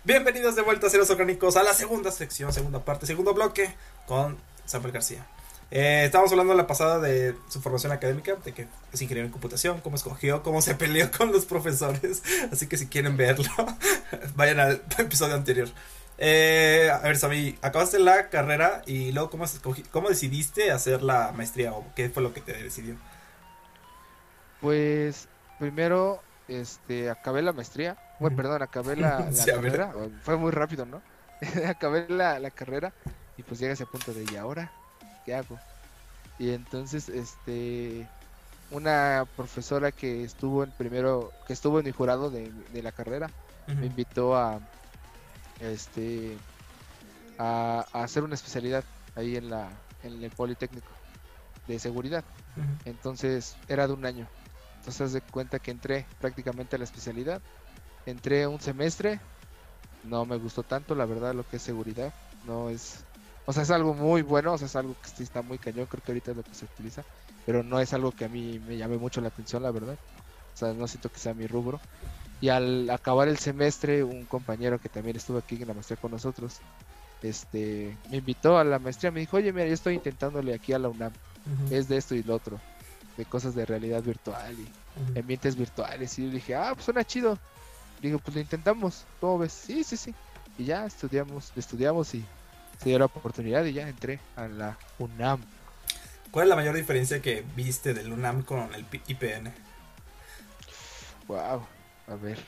[0.06, 3.74] Bienvenidos de vuelta a Ceros Orgánicos a la segunda sección, segunda parte, segundo bloque
[4.06, 5.26] con Samuel García.
[5.72, 9.80] Eh, estábamos hablando la pasada de su formación académica, de que es ingeniero en computación,
[9.80, 12.22] cómo escogió, cómo se peleó con los profesores.
[12.52, 13.50] Así que si quieren verlo,
[14.36, 15.70] vayan al episodio anterior.
[16.18, 19.46] Eh, a ver, Sammy, acabaste la carrera y luego, ¿cómo,
[19.90, 22.98] ¿cómo decidiste hacer la maestría o qué fue lo que te decidió?
[24.60, 31.02] Pues primero este, acabé la maestría, bueno, perdón, acabé la, carrera, fue muy rápido, ¿no?
[31.68, 32.94] acabé la, la, carrera
[33.38, 34.72] y pues llega a ese punto de, ¿y ahora
[35.26, 35.60] qué hago?
[36.40, 38.08] Y entonces, este,
[38.72, 42.50] una profesora que estuvo en primero, que estuvo en mi jurado de,
[42.82, 43.30] la carrera,
[43.68, 44.62] me invitó a,
[45.60, 46.38] este,
[47.38, 48.86] a, hacer una especialidad
[49.18, 49.68] ahí en la,
[50.04, 50.92] en el Politécnico
[51.68, 52.24] de seguridad.
[52.86, 54.28] Entonces, era de un año.
[54.78, 57.42] Entonces, de cuenta que entré prácticamente a la especialidad.
[58.06, 59.20] Entré un semestre.
[60.04, 62.14] No me gustó tanto, la verdad, lo que es seguridad.
[62.46, 63.04] No es.
[63.46, 64.54] O sea, es algo muy bueno.
[64.54, 65.86] O sea, es algo que sí está muy cañón.
[65.88, 67.04] Creo que ahorita es lo que se utiliza.
[67.46, 69.98] Pero no es algo que a mí me llame mucho la atención, la verdad.
[70.54, 71.80] O sea, no siento que sea mi rubro.
[72.42, 76.12] Y al acabar el semestre, un compañero que también estuvo aquí en la maestría con
[76.12, 76.60] nosotros,
[77.22, 79.12] este, me invitó a la maestría.
[79.12, 81.14] Me dijo, oye, mira, yo estoy intentándole aquí a la UNAM.
[81.70, 82.60] Es de esto y lo otro
[83.18, 86.18] de cosas de realidad virtual y ambientes virtuales.
[86.20, 87.38] Y yo dije, ah, pues suena chido.
[88.04, 89.06] Digo, pues lo intentamos.
[89.22, 89.54] ¿Cómo ves?
[89.54, 90.14] Sí, sí, sí.
[90.58, 92.26] Y ya estudiamos, estudiamos y
[92.78, 95.42] se dio la oportunidad y ya entré a la UNAM.
[96.30, 99.54] ¿Cuál es la mayor diferencia que viste del UNAM con el IPN?
[101.30, 101.66] Wow,
[102.08, 102.40] a ver.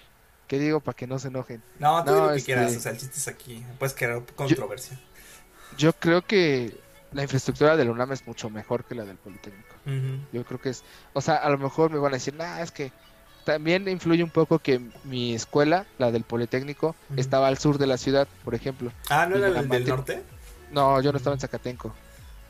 [0.48, 1.64] ¿Qué digo para que no se enojen?
[1.80, 3.66] No, tú lo que este quieras, o sea, el chiste es aquí.
[3.80, 5.00] Puedes crear controversia.
[5.78, 6.78] yo creo que
[7.14, 9.74] la infraestructura del UNAM es mucho mejor que la del Politécnico.
[10.34, 12.72] Yo creo que es, o sea, a lo mejor me van a decir, nah, es
[12.72, 12.92] que
[13.46, 17.98] también influye un poco que mi escuela, la del Politécnico, estaba al sur de la
[17.98, 18.92] ciudad, por ejemplo.
[19.10, 20.24] Ah, ¿no era el del norte?
[20.72, 21.94] No, yo no estaba en Zacatenco.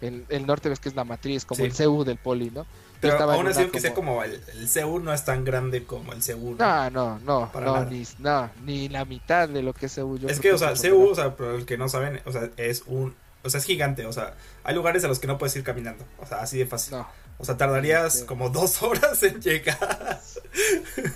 [0.02, 2.66] El, el norte ves que es la matriz, como el CEU del Poli, ¿no?
[3.02, 6.24] Pero aún así, que sea como el, el CEU no es tan grande como el
[6.24, 6.56] CEU.
[6.58, 10.18] No, no, no, no, ni, no, ni la mitad de lo que es CEU.
[10.28, 12.84] es que, o sea, CEU, o sea, para el que no saben, o sea, es
[12.88, 13.14] un
[13.46, 16.04] o sea, es gigante, o sea, hay lugares a los que no puedes ir caminando,
[16.18, 16.98] o sea, así de fácil.
[17.38, 20.22] O sea, tardarías como dos horas en llegar.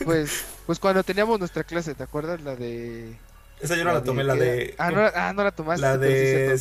[0.04, 2.42] Pues, pues cuando teníamos nuestra clase, ¿te acuerdas?
[2.42, 3.16] La de...
[3.62, 4.74] Esa yo no la, tomé, la de...
[4.78, 5.82] Ah no, ah, no la tomaste.
[5.82, 6.58] La de...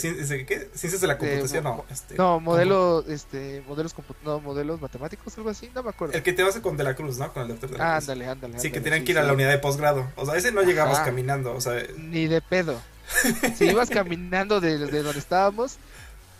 [0.46, 0.68] ¿Qué?
[0.74, 1.84] Ciencias de la computación, no.
[1.90, 3.94] Este, no, modelo, este, modelos,
[4.24, 6.14] no, modelos matemáticos, algo así, no me acuerdo.
[6.14, 7.32] El que te vas con De la Cruz, ¿no?
[7.32, 8.08] Con el doctor De la Cruz.
[8.08, 8.58] Ándale, ándale.
[8.58, 10.08] Sí, que tenían que ir a la unidad de posgrado.
[10.16, 11.80] O sea, ese no llegamos caminando, o sea...
[11.96, 12.80] Ni de pedo.
[13.56, 15.78] si ibas caminando de, donde estábamos,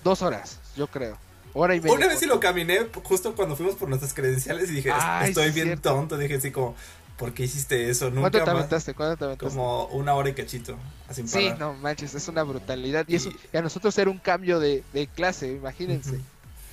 [0.05, 1.17] dos horas, yo creo.
[1.59, 1.95] Hora y media.
[1.95, 4.93] Una vez sí lo caminé justo cuando fuimos por nuestras credenciales y dije,
[5.25, 6.17] estoy bien tonto.
[6.17, 6.77] Dije así como,
[7.17, 8.11] ¿por qué hiciste eso?
[8.11, 8.95] Nunca ¿Cuánto te aventaste?
[8.95, 9.55] ¿Cuánto te aventaste?
[9.55, 10.77] Como una hora y cachito.
[11.09, 13.05] Así sí, no manches, es una brutalidad.
[13.09, 14.83] Y, eso, a nosotros era un cambio de,
[15.15, 16.21] clase, imagínense.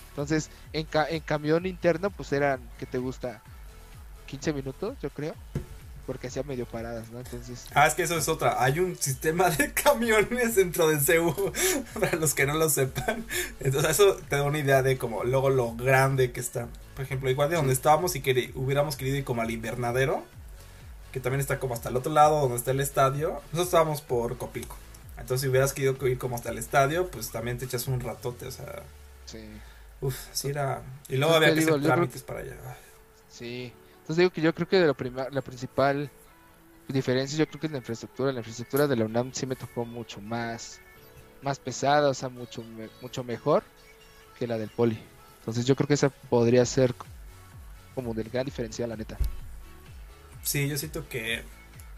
[0.09, 3.41] Entonces, en, en camión interno, pues eran, ¿qué te gusta?
[4.27, 5.33] 15 minutos, yo creo
[6.05, 7.19] porque hacía medio paradas, ¿no?
[7.19, 7.65] Entonces.
[7.73, 8.63] Ah, es que eso es otra.
[8.63, 11.33] Hay un sistema de camiones dentro del CEU,
[11.99, 13.25] para los que no lo sepan.
[13.59, 16.67] Entonces, eso te da una idea de como luego lo grande que está.
[16.95, 20.23] Por ejemplo, igual de donde estábamos y que hubiéramos querido ir como al invernadero,
[21.11, 23.41] que también está como hasta el otro lado donde está el estadio.
[23.51, 24.77] Nosotros estábamos por Copilco.
[25.17, 28.45] Entonces, si hubieras querido ir como hasta el estadio, pues también te echas un ratote,
[28.45, 28.83] o sea.
[29.25, 29.39] Sí.
[30.01, 30.81] Uf, sí era.
[31.09, 32.55] Y luego había que hacer trámites para allá.
[33.29, 33.73] Sí.
[34.05, 34.95] Entonces digo que yo creo que de lo
[35.31, 36.11] la principal
[36.87, 38.31] diferencia yo creo que es la infraestructura.
[38.31, 40.79] La infraestructura de la UNAM sí me tocó mucho más,
[41.41, 42.63] más pesada, o sea, mucho,
[43.01, 43.63] mucho mejor
[44.37, 44.99] que la del Poli.
[45.39, 46.93] Entonces yo creo que esa podría ser
[47.95, 49.17] como del gran diferencial, la neta.
[50.43, 51.43] Sí, yo siento que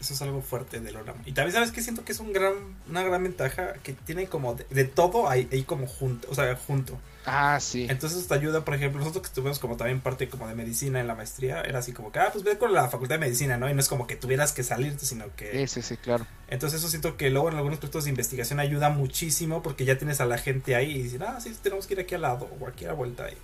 [0.00, 1.16] eso es algo fuerte del ORAM.
[1.26, 2.54] Y también sabes que siento que es un gran,
[2.88, 6.98] una gran ventaja que tiene como de, todo ahí, ahí, como junto, o sea, junto.
[7.26, 7.86] Ah, sí.
[7.90, 11.08] Entonces te ayuda, por ejemplo, nosotros que estuvimos como también parte como de medicina en
[11.08, 13.68] la maestría, era así como que, ah, pues ve con la facultad de medicina, ¿no?
[13.68, 15.66] Y no es como que tuvieras que salirte, sino que...
[15.66, 16.26] Sí, sí, sí, claro.
[16.46, 20.20] Entonces eso siento que luego en algunos proyectos de investigación ayuda muchísimo porque ya tienes
[20.20, 22.68] a la gente ahí y dicen, ah, sí, tenemos que ir aquí al lado o
[22.68, 23.36] aquí a la vuelta ahí.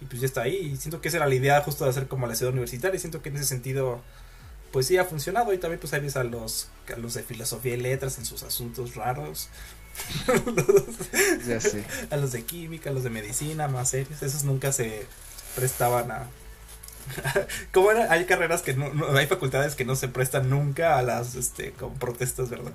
[0.00, 0.56] y pues ya está ahí.
[0.56, 2.96] Y siento que esa era la idea justo de hacer como la ciudad universitaria.
[2.96, 4.02] Y siento que en ese sentido,
[4.72, 5.52] pues sí ha funcionado.
[5.52, 8.42] Y también pues ahí ves a los, a los de filosofía y letras en sus
[8.42, 9.48] asuntos raros.
[11.46, 11.84] Ya sé.
[12.10, 14.22] A los de química, a los de medicina, más serios.
[14.22, 15.06] Esos nunca se
[15.54, 16.26] prestaban a...
[17.72, 21.02] Como era, hay carreras que no, no- hay facultades que no se prestan nunca a
[21.02, 22.72] las este como protestas, ¿verdad?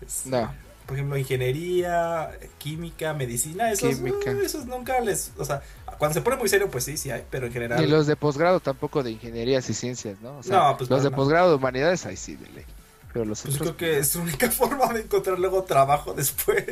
[0.00, 0.52] Es- No,
[0.86, 4.30] por ejemplo, ingeniería, química, medicina, esos, Química.
[4.32, 5.62] uh, esos nunca les, o sea,
[5.98, 7.80] cuando se pone muy serio, pues sí, sí hay, pero en general.
[7.80, 10.38] ni los de posgrado tampoco de ingenierías y ciencias, ¿no?
[10.38, 12.64] O sea, No, pues los de posgrado de humanidades, ahí sí, de ley.
[13.12, 13.74] Pero los Pues otros.
[13.76, 16.64] creo que es la única forma de encontrar luego trabajo después.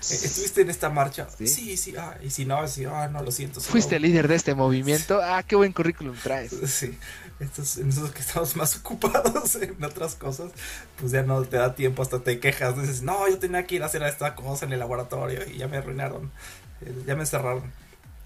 [0.00, 1.28] ¿Estuviste en esta marcha?
[1.36, 1.46] Sí.
[1.46, 3.60] Sí, sí, ah, y si no, sí, ah, no, lo siento.
[3.60, 4.06] Fuiste no.
[4.06, 5.20] líder de este movimiento.
[5.22, 6.52] Ah, qué buen currículum traes.
[6.66, 6.98] Sí,
[7.38, 10.52] estos, nosotros que estamos más ocupados en otras cosas,
[10.98, 13.82] pues ya no te da tiempo, hasta te quejas, dices, no, yo tenía que ir
[13.82, 16.32] a hacer esta cosa en el laboratorio y ya me arruinaron,
[16.80, 17.70] eh, ya me cerraron,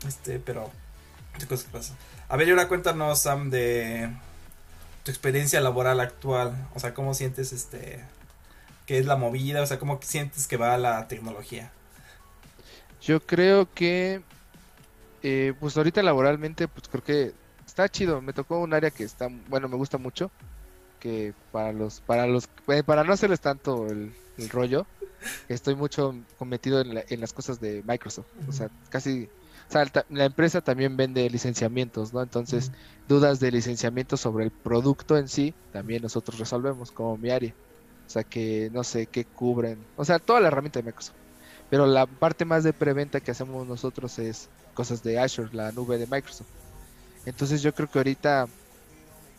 [0.05, 0.71] este, pero,
[1.39, 1.97] qué cosas que pasan.
[2.29, 4.11] A ver, y ahora cuéntanos, Sam, de
[5.05, 8.05] tu experiencia laboral actual, o sea, cómo sientes, este,
[8.87, 11.71] qué es la movida, o sea, cómo sientes que va la tecnología.
[13.01, 14.23] Yo creo que,
[15.23, 17.33] eh, pues ahorita laboralmente, pues creo que
[17.67, 18.21] está chido.
[18.23, 20.31] Me tocó un área que está, bueno, me gusta mucho.
[21.01, 24.87] Que para los, para los, eh, para no hacerles tanto el, el rollo,
[25.49, 28.27] estoy mucho cometido en, la- en las cosas de Microsoft.
[28.49, 29.29] O sea, casi,
[29.73, 32.23] sea, la empresa también vende licenciamientos, ¿no?
[32.23, 32.71] Entonces,
[33.07, 37.55] dudas de licenciamiento sobre el producto en sí, también nosotros resolvemos como mi área.
[38.07, 39.89] O sea que no sé qué cubren.
[39.95, 41.17] O sea, toda la herramienta de Microsoft.
[41.69, 45.99] Pero la parte más de preventa que hacemos nosotros es cosas de Azure, la nube
[45.99, 46.49] de Microsoft.
[47.25, 48.49] Entonces yo creo que ahorita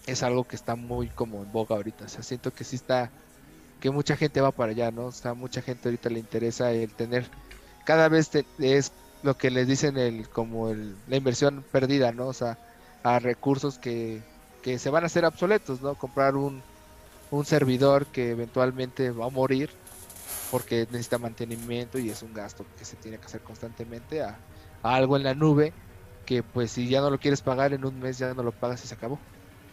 [0.06, 2.06] es algo que está muy como en boga ahorita.
[2.06, 3.14] O sea, siento que sí está,
[3.80, 5.08] que mucha gente va para allá, ¿no?
[5.08, 7.32] O sea, mucha gente ahorita le interesa el tener,
[7.86, 8.92] cada vez te- es
[9.24, 12.28] lo que les dicen el, como el, la inversión perdida, ¿no?
[12.28, 12.58] O sea,
[13.04, 14.22] a recursos que,
[14.62, 15.96] que se van a hacer obsoletos, ¿no?
[15.96, 16.62] Comprar un,
[17.32, 19.70] un servidor que eventualmente va a morir
[20.52, 24.38] porque necesita mantenimiento y es un gasto que se tiene que hacer constantemente a,
[24.84, 25.74] a algo en la nube
[26.26, 28.84] que pues si ya no lo quieres pagar en un mes ya no lo pagas
[28.84, 29.20] y se acabó.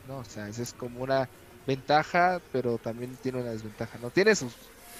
[0.08, 0.18] ¿no?
[0.18, 1.28] O sea, esa es como una
[1.66, 4.10] ventaja, pero también tiene una desventaja, ¿no?
[4.10, 4.52] Tiene sus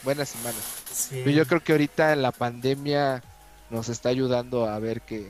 [0.03, 0.83] buenas y malas.
[0.93, 1.23] Sí.
[1.25, 3.23] Pero yo creo que ahorita la pandemia
[3.71, 5.29] nos está ayudando a ver que,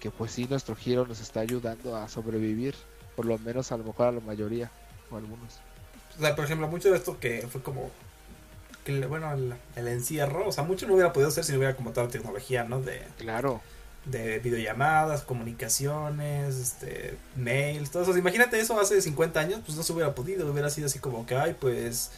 [0.00, 2.74] que pues sí, nuestro giro nos está ayudando a sobrevivir,
[3.16, 4.70] por lo menos a lo mejor a la mayoría,
[5.10, 5.60] o algunos.
[6.16, 7.90] O sea, por ejemplo, mucho de esto que fue como.
[8.84, 10.48] Que, bueno, el, el encierro.
[10.48, 12.80] O sea, mucho no hubiera podido hacer si no hubiera como toda la tecnología, ¿no?
[12.80, 13.60] De, Claro,
[14.04, 18.16] de videollamadas, comunicaciones, este, mails, todo eso.
[18.16, 20.50] Imagínate eso hace 50 años, pues no se hubiera podido.
[20.50, 22.10] Hubiera sido así como que, ay, pues.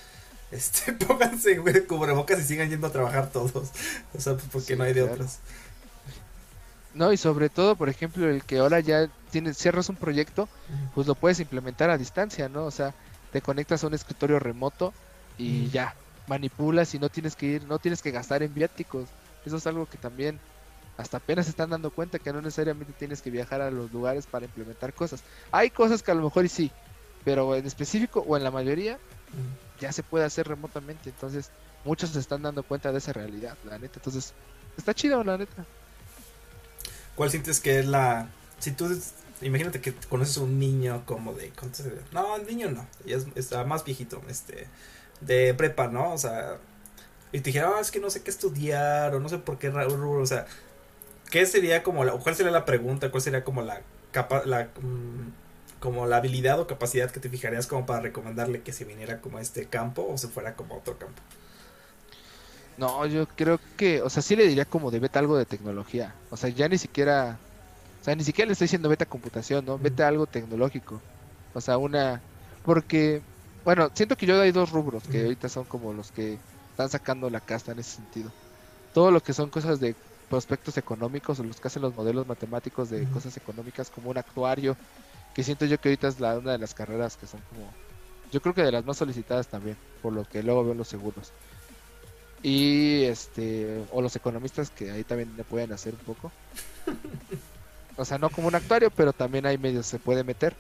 [0.51, 3.73] Este, pónganse güey, cubrebocas y sigan yendo a trabajar todos.
[4.15, 5.15] O sea, pues porque Sí, no hay de claro.
[5.15, 5.41] otras.
[6.95, 10.49] no, y sobre todo, por ejemplo, el que ahora ya tienes, cierras un proyecto,
[10.95, 12.65] pues lo puedes implementar a distancia, ¿no?
[12.65, 12.95] O sea,
[13.31, 14.95] te conectas a un escritorio remoto
[15.37, 15.71] y Mm.
[15.71, 15.95] ya,
[16.27, 19.11] manipulas y no tienes que ir, no tienes que gastar en viáticos.
[19.45, 20.41] Eso es algo que también
[20.97, 24.27] hasta apenas se están dando cuenta que no necesariamente tienes que viajar a los lugares
[24.27, 25.23] para implementar cosas.
[25.51, 26.73] Hay cosas que a lo mejor y sí,
[27.25, 28.99] pero en específico o en la mayoría
[29.81, 31.11] ya se puede hacer remotamente.
[31.11, 31.51] Entonces,
[31.85, 33.99] muchos se están dando cuenta de esa realidad, la neta.
[33.99, 34.33] Entonces,
[34.77, 35.65] está chido, la neta.
[37.15, 38.29] ¿Cuál sientes que es la...
[38.59, 38.89] Si tú...
[39.43, 41.53] Imagínate que conoces a un niño como de...
[42.13, 42.87] No, niño no.
[43.05, 44.23] Ya es, está más viejito.
[44.29, 44.69] Este...
[45.21, 46.13] De prepa, ¿no?
[46.13, 46.59] O sea...
[47.33, 49.15] Y te dijera, ah, es que no sé qué estudiar.
[49.15, 49.69] O no sé por qué.
[49.69, 50.47] O sea...
[51.31, 52.13] ¿Qué sería como la...
[52.13, 53.11] ¿Cuál sería la pregunta?
[53.11, 53.81] ¿Cuál sería como la...
[54.13, 55.33] Capa, la mm,
[55.87, 59.39] como la habilidad o capacidad que te fijarías como para recomendarle que se viniera como
[59.39, 61.23] a este campo o se fuera como a otro campo.
[62.77, 66.13] No, yo creo que, o sea, sí le diría como de vete algo de tecnología.
[66.29, 67.39] O sea, ya ni siquiera,
[68.01, 69.79] o sea, ni siquiera le estoy diciendo vete a computación, ¿no?
[69.79, 71.01] Vete a algo tecnológico.
[71.55, 72.21] O sea, una,
[72.65, 73.23] porque,
[73.65, 76.37] bueno, siento que yo hay dos rubros que ahorita son como los que
[76.73, 78.33] están sacando la casta en ese sentido.
[78.93, 79.95] Todo lo que son cosas de
[80.29, 84.77] prospectos económicos o los que hacen los modelos matemáticos de cosas económicas como un actuario,
[85.37, 87.71] que siento yo que ahorita es la, una de las carreras que son como,
[88.33, 91.31] yo creo que de las más solicitadas también, por lo que luego veo los seguros.
[92.43, 96.33] Y este, o los economistas que ahí también le pueden hacer un poco.
[97.99, 100.55] O sea, no como un actuario, pero también hay medios se puede meter.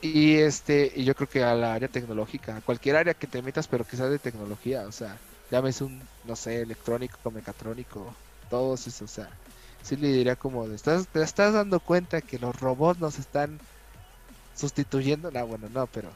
[0.00, 3.66] Y este, y yo creo que a la área tecnológica, cualquier área que te metas,
[3.66, 5.18] pero sea de tecnología, o sea,
[5.50, 8.14] llámese un, no sé, electrónico, mecatrónico,
[8.48, 9.28] todos eso, o sea,
[9.82, 13.60] sí le diría como, ¿estás, ¿te estás dando cuenta que los robots nos están
[14.56, 15.30] sustituyendo?
[15.30, 16.10] No, bueno, no, pero,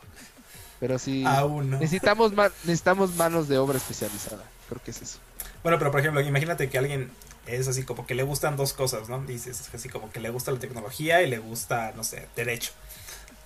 [0.81, 1.79] pero sí, Aún no.
[1.79, 2.33] necesitamos,
[2.65, 5.19] necesitamos manos de obra especializada, creo que es eso.
[5.63, 7.11] Bueno, pero por ejemplo, imagínate que alguien
[7.47, 9.21] es así como que le gustan dos cosas, ¿no?
[9.23, 12.73] Dices, así como que le gusta la tecnología y le gusta, no sé, derecho.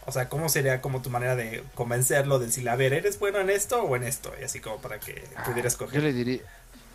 [0.06, 3.38] O sea, ¿cómo sería como tu manera de convencerlo de decirle, a ver, ¿eres bueno
[3.38, 4.32] en esto o en esto?
[4.40, 5.94] Y así como para que Ah, pudiera escoger.
[6.00, 6.40] Yo le diría,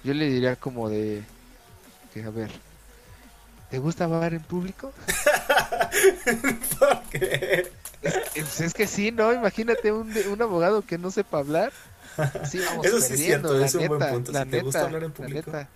[0.04, 1.24] yo le diría como de
[2.14, 2.50] que a ver,
[3.70, 4.92] ¿te gusta hablar en público?
[6.80, 7.72] ¿Por qué?
[8.34, 9.34] Pues es que sí, ¿no?
[9.34, 11.72] Imagínate un, un abogado que no sepa hablar.
[12.50, 14.32] Sí, vamos Eso sí es cierto, es un buen punto.
[14.32, 15.52] Si te gusta neta, hablar en la público.
[15.52, 15.70] neta.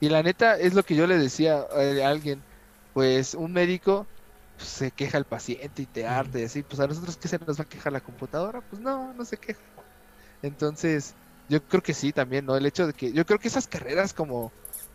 [0.00, 2.42] Y la neta es lo que yo le decía eh, a alguien,
[2.94, 4.06] pues un médico
[4.56, 7.58] pues, se queja al paciente y te y así, pues a nosotros qué se nos
[7.58, 9.60] va a quejar la computadora, pues no, no se queja.
[10.42, 11.14] Entonces,
[11.48, 12.56] yo creo que sí también, ¿no?
[12.56, 14.50] El hecho de que yo creo que esas carreras como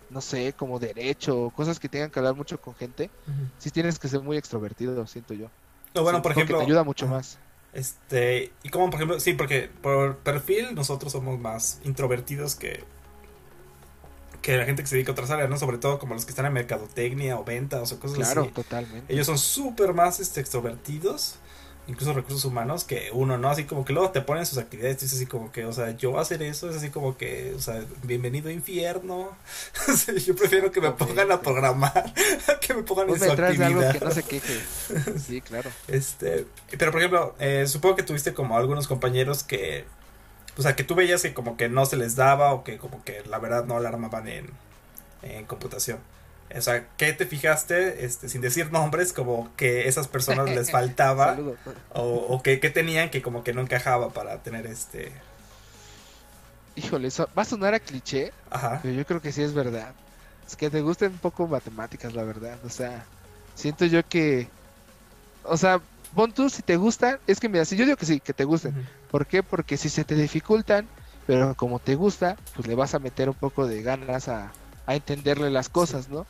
[0.09, 3.09] no sé, como derecho, cosas que tengan que hablar mucho con gente,
[3.57, 5.49] sí tienes que ser muy extrovertido, siento yo.
[5.97, 6.57] No, bueno, Sí, por ejemplo.
[6.59, 7.37] te ayuda mucho más.
[7.73, 12.83] Este, y como por ejemplo, sí, porque por perfil nosotros somos más introvertidos que
[14.41, 15.57] que la gente que se dedica a otras áreas, ¿no?
[15.57, 18.51] Sobre todo como los que están en mercadotecnia o ventas o cosas Claro, así.
[18.51, 19.11] totalmente.
[19.13, 21.35] Ellos son súper más este, extrovertidos,
[21.87, 23.49] incluso recursos humanos, que uno, ¿no?
[23.49, 25.91] Así como que luego te ponen sus actividades, y es así como que, o sea,
[25.91, 29.29] yo voy a hacer eso, es así como que, o sea, bienvenido infierno.
[29.87, 32.13] O sea, yo prefiero que me pongan a programar,
[32.47, 33.93] a que me pongan en Ponme su de algo actividad.
[33.93, 34.59] que no se queje.
[35.17, 35.69] Sí, claro.
[35.87, 36.45] Este,
[36.77, 39.85] pero por ejemplo, eh, supongo que tuviste como algunos compañeros que,
[40.57, 43.03] o sea, que tú veías que como que no se les daba o que como
[43.03, 44.49] que la verdad no la armaban en,
[45.21, 45.99] en computación.
[46.55, 51.35] O sea, ¿qué te fijaste, este, sin decir nombres, como que esas personas les faltaba
[51.35, 51.57] Saludo.
[51.93, 55.11] o, o que, que tenían que como que no encajaba para tener este,
[56.77, 59.95] Híjole, eso va a sonar a cliché, ajá, pero yo creo que sí es verdad.
[60.45, 62.57] Es que te gusten un poco matemáticas, la verdad.
[62.63, 63.03] O sea,
[63.55, 64.47] siento yo que.
[65.43, 65.81] O sea,
[66.13, 67.17] pon tú si te gustan.
[67.25, 68.87] Es que mira, si yo digo que sí, que te gusten.
[69.09, 69.41] ¿Por qué?
[69.41, 70.87] Porque si se te dificultan,
[71.25, 74.51] pero como te gusta, pues le vas a meter un poco de ganas a,
[74.85, 76.27] a entenderle las cosas, ¿no?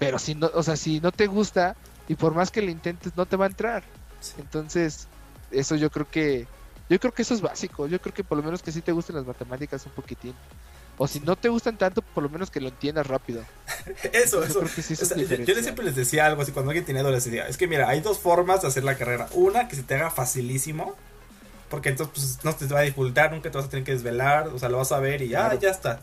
[0.00, 1.76] Pero si no, o sea, si no te gusta,
[2.08, 3.84] y por más que le intentes, no te va a entrar.
[4.18, 4.32] Sí.
[4.38, 5.06] Entonces,
[5.52, 6.46] eso yo creo que,
[6.88, 7.86] yo creo que eso es básico.
[7.86, 10.34] Yo creo que por lo menos que sí te gusten las matemáticas un poquitín.
[10.96, 13.44] O si no te gustan tanto, por lo menos que lo entiendas rápido.
[14.12, 14.66] eso, eso.
[14.68, 17.66] sí O sea, yo, siempre les decía algo así cuando alguien tenía decía, es que
[17.66, 19.28] mira, hay dos formas de hacer la carrera.
[19.34, 20.96] Una, que se te haga facilísimo,
[21.68, 24.48] porque entonces pues, no te va a dificultar, nunca te vas a tener que desvelar,
[24.48, 25.60] o sea, lo vas a ver y ya, Claro.
[25.60, 26.00] ya está,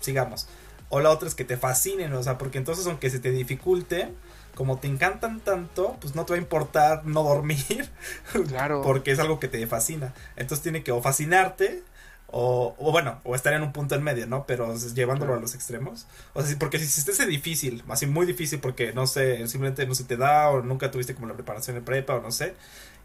[0.00, 0.46] sigamos.
[0.90, 4.12] O la otra es que te fascinen, o sea, porque entonces aunque se te dificulte,
[4.54, 7.88] como te encantan tanto, pues no te va a importar no dormir,
[8.48, 8.82] Claro.
[8.82, 10.12] porque es algo que te fascina.
[10.36, 11.82] Entonces tiene que o fascinarte,
[12.26, 14.46] o, o bueno, o estar en un punto en medio, ¿no?
[14.46, 16.06] Pero llevándolo a los extremos.
[16.34, 19.86] O sea, sí, porque si, si hace difícil, así muy difícil, porque no sé, simplemente
[19.86, 22.54] no se te da, o nunca tuviste como la preparación en prepa, o no sé,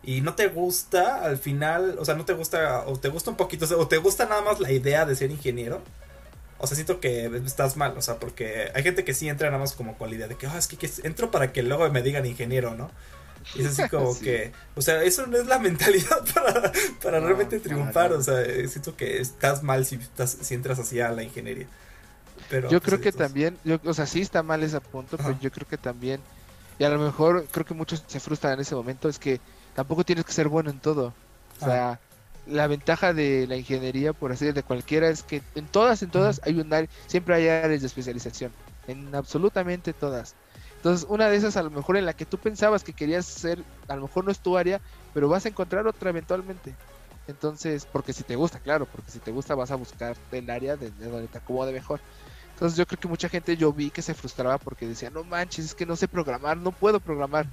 [0.03, 3.37] y no te gusta, al final, o sea, no te gusta, o te gusta un
[3.37, 5.81] poquito, o, sea, o te gusta nada más la idea de ser ingeniero.
[6.57, 9.59] O sea, siento que estás mal, o sea, porque hay gente que sí entra nada
[9.59, 11.89] más como con la idea de que, ah, es que, que entro para que luego
[11.89, 12.89] me digan ingeniero, ¿no?
[13.55, 14.23] Y es así como Sí.
[14.23, 16.71] que, o sea, eso no es la mentalidad para,
[17.03, 20.79] para No, realmente triunfar, o sea, eh, siento que estás mal si, estás, si entras
[20.79, 21.67] así a la ingeniería.
[22.49, 25.17] Pero, yo pues, creo que entonces- también, yo, o sea, sí está mal ese punto,
[25.17, 26.21] pero yo creo que también,
[26.79, 29.39] y a lo mejor creo que muchos se frustran en ese momento, es que
[29.75, 31.13] tampoco tienes que ser bueno en todo.
[31.61, 31.99] O sea,
[32.45, 36.11] la ventaja de la ingeniería, por así decirlo, de cualquiera, es que en todas, en
[36.11, 38.53] todas, hay un área, siempre hay áreas de especialización,
[38.87, 40.35] en absolutamente todas.
[40.77, 43.63] Entonces, una de esas a lo mejor en la que tú pensabas que querías ser,
[43.87, 44.79] a lo mejor no es tu área,
[45.13, 46.75] pero vas a encontrar otra eventualmente.
[47.27, 50.77] Entonces, porque si te gusta, claro, porque si te gusta vas a buscar el área
[50.77, 51.99] de, de donde te acomode mejor.
[52.51, 55.65] Entonces yo creo que mucha gente yo vi que se frustraba porque decía, no manches,
[55.65, 57.47] es que no sé programar, no puedo programar.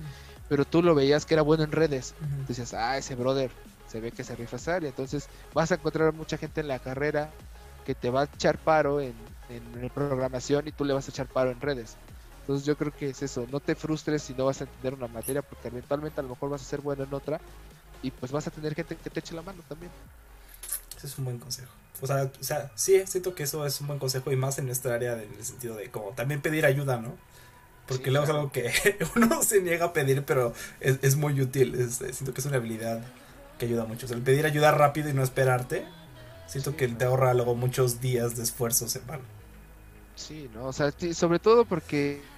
[0.48, 2.14] Pero tú lo veías que era bueno en redes.
[2.46, 3.50] Decías, ah, ese brother
[3.92, 4.90] se ve que se rifa esa área.
[4.90, 7.36] Entonces vas a encontrar mucha gente en la carrera
[7.84, 9.14] que te va a echar paro en,
[9.48, 11.98] en, programación y tú le vas a echar paro en redes.
[12.40, 15.08] Entonces yo creo que es eso, no te frustres si no vas a entender una
[15.08, 17.42] materia porque eventualmente a lo mejor vas a ser bueno en otra
[18.02, 19.92] y pues vas a tener gente que te eche la mano también.
[20.96, 21.72] Ese es un buen consejo.
[22.00, 24.66] O sea, o sea, sí, siento que eso es un buen consejo y más en
[24.66, 27.18] nuestra área en el sentido de como también pedir ayuda, ¿no?
[27.86, 28.26] Porque Sí, luego claro.
[28.26, 28.72] es algo que
[29.16, 31.74] uno se niega a pedir, pero es, es muy útil.
[31.76, 33.02] Es- siento que es una habilidad
[33.58, 34.06] que ayuda mucho.
[34.06, 35.86] O sea, el pedir ayuda rápido y no esperarte,
[36.46, 39.24] siento que te ahorra luego muchos días de esfuerzos en vano.
[40.14, 40.66] Sí, ¿no?
[40.68, 42.30] O sea, sobre todo porque,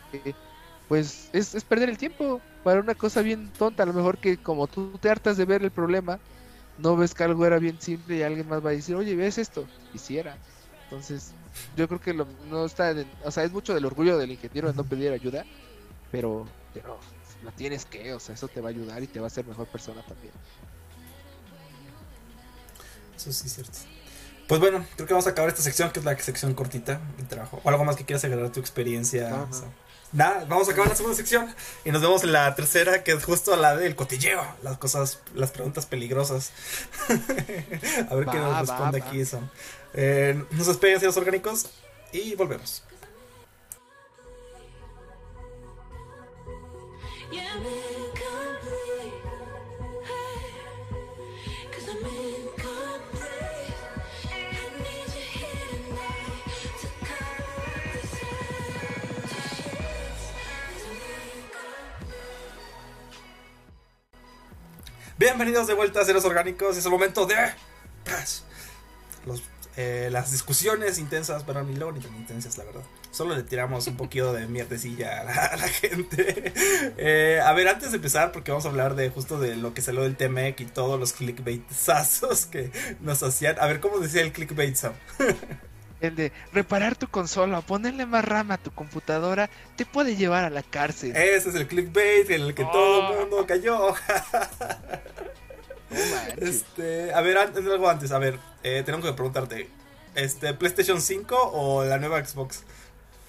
[0.87, 3.83] pues, es, es perder el tiempo para una cosa bien tonta.
[3.83, 6.23] A lo mejor que como tú te hartas de ver el problema,
[6.77, 9.39] no ves que algo era bien simple y alguien más va a decir, oye, ¿ves
[9.39, 9.71] esto?
[9.93, 10.41] Y si era.
[10.85, 11.37] Entonces,
[11.73, 14.69] yo creo que lo, no está, en- o sea, es mucho del orgullo del ingeniero
[14.69, 15.49] de no pedir ayuda,
[16.11, 17.01] pero, pero
[17.41, 19.47] lo tienes que, o sea, eso te va a ayudar y te va a hacer
[19.47, 20.35] mejor persona también.
[23.25, 23.79] Eso sí es cierto.
[24.47, 27.25] Pues bueno, creo que vamos a acabar esta sección, que es la sección cortita de
[27.25, 27.61] trabajo.
[27.65, 29.47] O algo más que quieras agregar tu experiencia.
[29.51, 29.69] O sea,
[30.13, 31.55] nada, vamos a acabar la segunda sección.
[31.87, 34.43] Y nos vemos en la tercera, que es justo la del cotilleo.
[34.63, 36.53] Las cosas, las preguntas peligrosas.
[37.09, 39.07] a ver qué Va, nos va, responde va.
[39.07, 39.41] aquí eso.
[39.95, 41.71] Eh, nos despiden, señores orgánicos.
[42.13, 42.85] Y volvemos.
[47.33, 48.04] Yeah,
[65.25, 66.77] Bienvenidos de vuelta a Ceros Orgánicos.
[66.77, 67.35] Es el momento de.
[69.79, 72.83] eh, las discusiones intensas, pero ni luego ni tan intensas, la verdad.
[73.11, 76.53] Solo le tiramos un poquito de mierdecilla a la, gente.
[76.99, 79.81] Eh, a ver, antes de empezar, porque vamos a hablar de justo de lo que
[79.81, 82.71] salió del TMEC y todos los clickbaitazos que
[83.01, 83.57] nos hacían.
[83.61, 84.77] A ver, ¿cómo decía el clickbait?
[86.05, 90.51] El de reparar tu consola, ponerle más RAM a tu computadora, te puede llevar a
[90.51, 91.17] la cárcel.
[91.17, 92.71] Ese es el clickbait en el que Oh.
[92.73, 93.95] todo el mundo cayó.
[96.39, 99.69] Este, a ver, antes, algo antes, a ver, eh, tenemos que preguntarte,
[100.15, 102.65] este, PlayStation 5 o la nueva Xbox?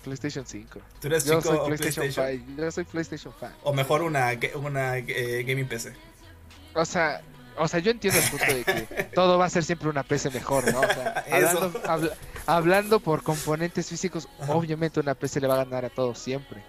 [0.03, 0.79] PlayStation 5.
[0.99, 2.45] ¿Tú eres Yo chico soy o PlayStation, PlayStation?
[2.47, 2.61] 5.
[2.61, 3.53] Yo soy PlayStation fan.
[3.63, 5.93] O mejor una, una eh, gaming PC.
[6.73, 7.21] O sea,
[7.57, 10.29] o sea, yo entiendo el punto de que todo va a ser siempre una PC
[10.31, 10.81] mejor, ¿no?
[10.81, 11.35] O sea, Eso.
[11.35, 12.13] hablando, habla-
[12.45, 16.63] hablando por componentes físicos, obviamente una PC le va a ganar a todos siempre.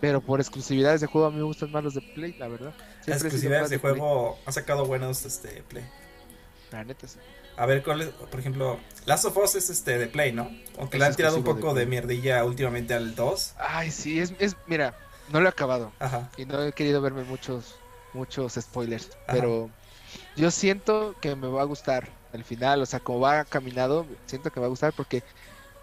[0.00, 2.74] Pero por exclusividades de juego a mí me gustan más los de Play, la verdad.
[3.06, 5.84] Las exclusividades de juego han sacado buenos este, Play.
[6.72, 7.18] La neta, sí.
[7.56, 8.08] A ver, ¿cuál es?
[8.08, 10.50] Por ejemplo, Last of Us es este de Play, ¿no?
[10.78, 11.86] Aunque Es le han tirado un de poco de, Play.
[11.86, 13.54] mierdilla últimamente al 2.
[13.58, 14.98] Ay, sí, es, es, mira,
[15.30, 15.92] no lo he acabado.
[16.00, 16.30] Ajá.
[16.36, 17.76] y no he querido verme muchos
[18.12, 19.32] muchos spoilers, Ajá.
[19.32, 19.70] pero
[20.36, 24.50] yo siento que me va a gustar el final, o sea, como va caminado, siento
[24.50, 25.22] que me va a gustar porque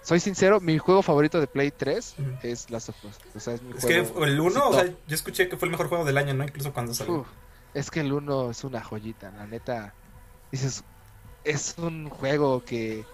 [0.03, 2.29] soy sincero, mi juego favorito de Play 3 Ujú.
[2.43, 4.85] es Last of Us, o sea, es mi Es que el 1, sí, o sea,
[4.85, 6.43] yo escuché que fue el mejor juego del año, ¿no?
[6.43, 7.19] Incluso cuando salió.
[7.21, 7.27] Uf,
[7.73, 9.93] es que el 1 es una joyita, la neta.
[10.51, 10.83] Dices,
[11.43, 13.05] es un juego que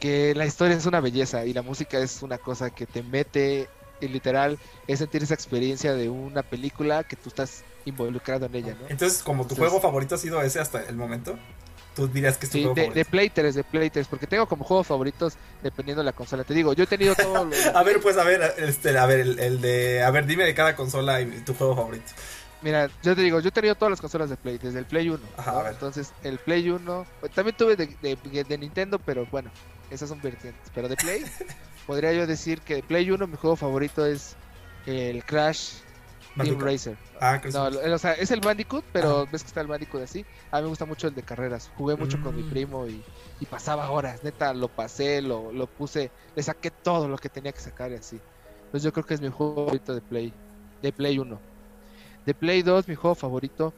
[0.00, 3.68] que la historia es una belleza y la música es una cosa que te mete
[4.00, 8.76] y literal es sentir esa experiencia de una película que tú estás involucrado en ella,
[8.80, 8.88] ¿no?
[8.88, 11.38] Entonces, como tu Entonces- juego favorito ha sido ese hasta el momento,
[11.94, 13.10] tú dirías que es tu Sí, juego de, de favorito.
[13.10, 16.44] Play 3, de Play 3, porque tengo como juegos favoritos dependiendo de la consola.
[16.44, 17.54] Te digo, yo he tenido todo lo...
[17.78, 20.54] A ver, pues, a ver, este, a ver, el, el de, a ver, dime de
[20.54, 22.12] cada consola y tu juego favorito.
[22.62, 25.08] Mira, yo te digo, yo he tenido todas las consolas de Play, desde el Play
[25.08, 25.18] 1.
[25.38, 25.70] Ajá.
[25.70, 29.50] Entonces, el Play 1, pues, también tuve de, de- de Nintendo, pero bueno,
[29.90, 30.70] esas son vertientes.
[30.74, 31.24] Pero de Play,
[31.86, 34.36] podría yo decir que de Play 1 mi juego favorito es
[34.86, 35.76] el Crash
[36.44, 36.60] Team.
[36.60, 36.96] Racer.
[37.20, 37.64] Ah, No,
[37.94, 40.24] o sea, es el Bandicoot, pero ves que está el Bandicoot así.
[40.50, 41.70] A mí me gusta mucho el de carreras.
[41.76, 42.50] Jugué mucho con mi Mm.
[42.50, 43.02] primo y,
[43.40, 44.22] y pasaba horas.
[44.24, 47.94] Neta, lo pasé, lo, lo puse, le saqué todo lo que tenía que sacar y
[47.96, 48.20] así.
[48.70, 50.32] Pues yo creo que es mi juego favorito de Play,
[50.82, 51.38] de Play 1.
[52.26, 53.72] De Play 2, mi juego favorito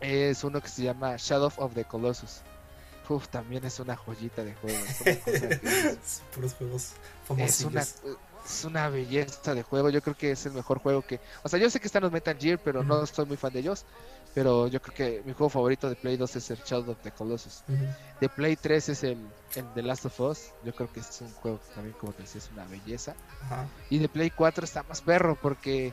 [0.00, 2.40] es uno que se llama Shadow of the Colossus.
[3.08, 4.78] Uf, también es una joyita de juego.
[4.78, 6.92] Es una, cosa que es- Puros juegos
[7.38, 7.84] es una.
[8.44, 9.90] Es una belleza de juego.
[9.90, 11.20] Yo creo que es el mejor juego que.
[11.42, 13.60] O sea, yo sé que están los Metal Gear, pero no estoy muy fan de
[13.60, 13.84] ellos.
[14.32, 17.10] Pero yo creo que mi juego favorito de Play 2 es el Shadow of the
[17.10, 17.64] Colossus.
[18.20, 19.18] De Play 3 es el,
[19.56, 20.50] el The Last of Us.
[20.64, 23.14] Yo creo que es un juego que también, como te decía, es una belleza.
[23.90, 25.92] Y de Play 4 está más perro porque.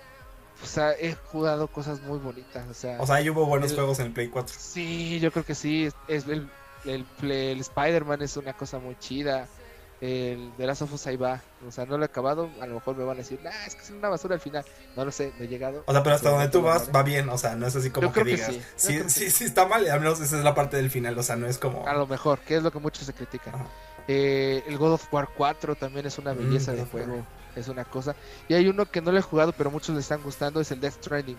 [0.64, 2.68] O sea, he jugado cosas muy bonitas.
[2.70, 4.56] O sea, O sea, ahí hubo buenos El- juegos en el Play 4.
[4.58, 5.86] Sí, yo creo que sí.
[5.86, 6.50] Es, es el,
[6.86, 9.48] el, el Spider-Man es una cosa muy chida.
[10.00, 11.42] El de Last of Us ahí va.
[11.68, 12.50] O sea, no lo he acabado.
[12.62, 14.64] A lo mejor me van a decir, nah, es que es una basura al final.
[14.96, 15.84] No lo sé, no he llegado.
[15.88, 18.14] O sea, pero hasta donde tú vas va bien, o sea, no es así como
[18.14, 18.48] que digas.
[18.48, 19.30] sí, Sí, sí, sí.
[19.32, 21.58] sí está mal, al menos esa es la parte del final, o sea, no es
[21.58, 21.80] como...
[21.84, 21.88] lo.
[21.88, 23.56] A lo mejor, que es lo que muchos se critican.
[24.08, 27.26] Eh, el God of War 4 también es una Mm, belleza de juego.
[27.56, 28.16] Es una cosa.
[28.48, 30.62] Y hay uno que no le he jugado, pero muchos le están gustando.
[30.62, 31.38] Es el Death Stranding.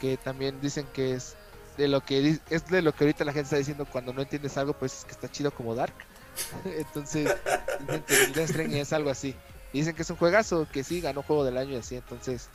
[0.00, 1.36] Que también dicen que es
[1.76, 4.58] de lo que es de lo que ahorita la gente está diciendo cuando no entiendes
[4.58, 5.94] algo, pues es que está chido como Dark.
[6.64, 7.34] entonces,
[7.80, 9.34] dicen que el Death Stranding es algo así.
[9.72, 11.96] Y dicen que es un juegazo, que sí, ganó juego del año y así.
[11.96, 12.48] Entonces,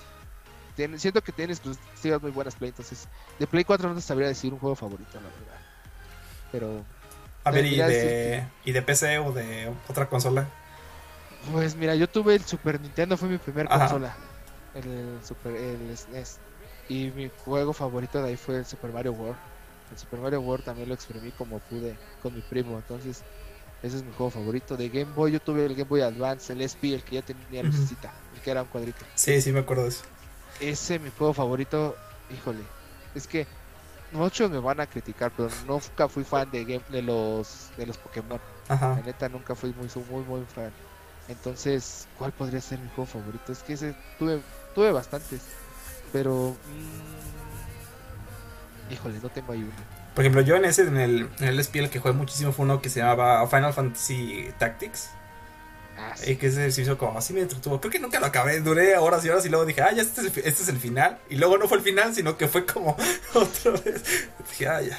[0.75, 2.69] tiene- siento que tiene exclusivas muy buenas Play.
[2.69, 3.07] Entonces,
[3.39, 5.61] de Play 4 no te sabría decir un juego favorito, la verdad.
[6.51, 6.85] Pero,
[7.43, 10.47] A ver, ¿y de, ¿y de PC o de otra consola?
[11.51, 13.79] pues mira, yo tuve el Super Nintendo, fue mi primer Ajá.
[13.79, 14.15] consola.
[14.75, 16.37] El, Super, el SNES.
[16.89, 19.37] Y mi juego favorito de ahí fue el Super Mario World.
[19.91, 22.75] El Super Mario World también lo exprimí como pude con mi primo.
[22.77, 23.23] Entonces,
[23.83, 24.75] ese es mi juego favorito.
[24.77, 27.61] De Game Boy, yo tuve el Game Boy Advance, el SP, el que ya tenía
[27.61, 27.71] Ujú.
[27.71, 29.05] lucecita, el que era un cuadrito.
[29.15, 30.03] Sí, sí, me acuerdo de eso.
[30.59, 31.95] Ese mi juego favorito,
[32.33, 32.63] híjole,
[33.13, 33.45] es que
[34.11, 37.97] muchos me van a criticar, pero nunca fui fan de, game, de los de los
[37.97, 38.39] Pokémon.
[38.69, 39.01] La Ajá.
[39.05, 40.71] neta nunca fui muy muy muy fan.
[41.27, 43.51] Entonces, ¿cuál podría ser mi juego favorito?
[43.51, 44.41] Es que ese tuve
[44.73, 45.41] tuve bastantes,
[46.11, 46.55] pero
[48.89, 49.96] mm, híjole, no tengo ahí uno.
[50.17, 52.81] Por ejemplo, yo en ese, en el, en el SPL que jugué muchísimo fue uno
[52.81, 55.11] que se llamaba Final Fantasy Tactics.
[55.95, 56.35] Ah, Y sí.
[56.37, 57.79] que ese se hizo como así me entretuvo.
[57.79, 58.59] Creo que nunca lo acabé.
[58.61, 60.79] Duré horas y horas y luego dije, ah, ya este es el, este es el
[60.79, 61.19] final.
[61.29, 62.97] Y luego no fue el final, sino que fue como
[63.35, 64.03] otra vez.
[64.49, 64.97] Dije, ah, ya.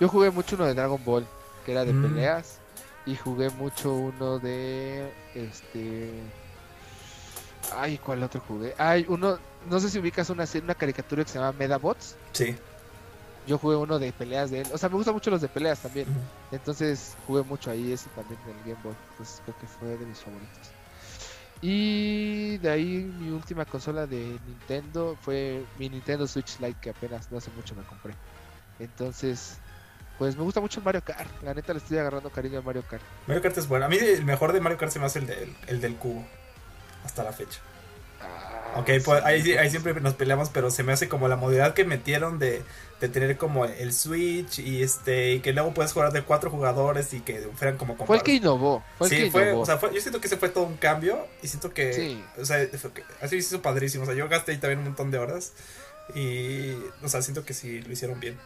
[0.00, 1.26] Yo jugué mucho uno de Dragon Ball,
[1.66, 2.02] que era de Mm.
[2.14, 2.56] peleas,
[3.04, 6.10] y jugué mucho uno de este
[7.76, 8.74] Ay, ¿cuál otro jugué?
[8.78, 12.16] Hay uno, no sé si ubicas una serie, una caricatura que se llama Medabots.
[12.32, 12.56] Sí.
[13.46, 14.68] Yo jugué uno de peleas de él.
[14.72, 16.06] O sea, me gustan mucho los de peleas también.
[16.52, 18.94] Entonces jugué mucho ahí, ese también del Game Boy.
[19.10, 20.70] Entonces creo que fue de mis favoritos.
[21.60, 27.30] Y de ahí mi última consola de Nintendo fue mi Nintendo Switch Lite que apenas
[27.30, 28.14] no hace mucho me compré.
[28.80, 29.58] Entonces,
[30.18, 31.30] pues me gusta mucho el Mario Kart.
[31.42, 33.02] La neta le estoy agarrando cariño al Mario Kart.
[33.28, 33.86] Mario Kart es bueno.
[33.86, 36.26] A mí el mejor de Mario Kart se me hace el del, el del cubo.
[37.04, 37.60] Hasta la fecha.
[38.20, 39.56] Ah, Ok, sí, pues ahí, sí.
[39.56, 42.62] ahí siempre nos peleamos, pero se me hace como la modalidad que metieron de,
[43.00, 47.12] de tener como el Switch y este y que luego puedes jugar de cuatro jugadores
[47.14, 48.82] y que fueran como Fue el que innovó.
[48.98, 49.60] Fue el sí, que fue, innovó.
[49.62, 52.24] o sea, fue- yo siento que ese fue todo un cambio y siento que, Sí.
[52.40, 54.86] o sea, fue que- así se hizo padrísimo, o sea, yo gasté ahí también un
[54.86, 55.52] montón de horas
[56.14, 58.38] y, o sea, siento que sí lo hicieron bien.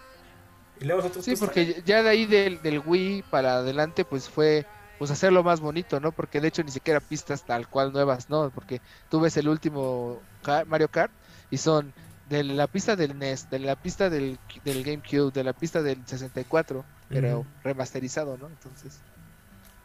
[0.80, 4.66] Y luego nosotros, Sí, porque ya de ahí del, del Wii para adelante, pues fue
[4.96, 6.12] pues hacerlo más bonito, ¿no?
[6.14, 8.50] Porque de hecho ni siquiera pistas tal cual nuevas, ¿no?
[8.52, 10.26] Porque tú ves el último
[10.66, 11.12] Mario Kart
[11.50, 11.94] y son
[12.24, 16.06] de la pista del NES, de la pista del, del GameCube, de la pista del
[16.06, 18.48] 64, pero remasterizado, ¿no?
[18.48, 19.04] Entonces,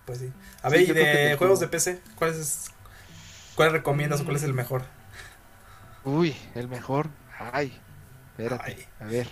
[0.06, 0.34] pues sí.
[0.62, 2.66] A Sí, ver, y yo creo que de juegos de PC, ¿cuáles es,
[3.56, 4.84] cuáles recomiendas o cuál es el mejor?
[6.04, 7.10] uy, el mejor.
[7.38, 7.82] Ay,
[8.38, 8.88] espérate, Ay.
[9.00, 9.28] a ver.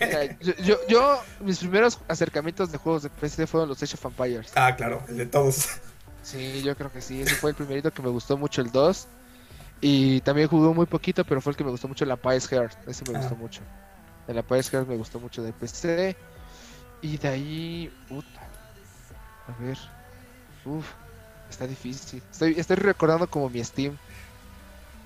[0.00, 4.04] Mira, yo, yo, yo, mis primeros acercamientos de juegos de PC fueron los Age of
[4.06, 4.52] Empires.
[4.54, 5.68] Ah, claro, el de todos.
[6.22, 7.22] Sí, yo creo que sí.
[7.22, 9.06] Ese fue el primerito que me gustó mucho, el 2.
[9.80, 12.88] Y también jugué muy poquito, pero fue el que me gustó mucho, el Empire's Heart.
[12.88, 13.20] Ese me Ah.
[13.20, 13.60] gustó mucho.
[14.26, 16.16] El Empire's Heart me gustó mucho de PC.
[17.00, 17.92] Y de ahí.
[18.08, 18.40] Puta.
[19.46, 19.78] A ver.
[20.64, 20.84] Uf.
[21.48, 22.22] Está difícil.
[22.30, 23.96] Estoy, estoy recordando como mi Steam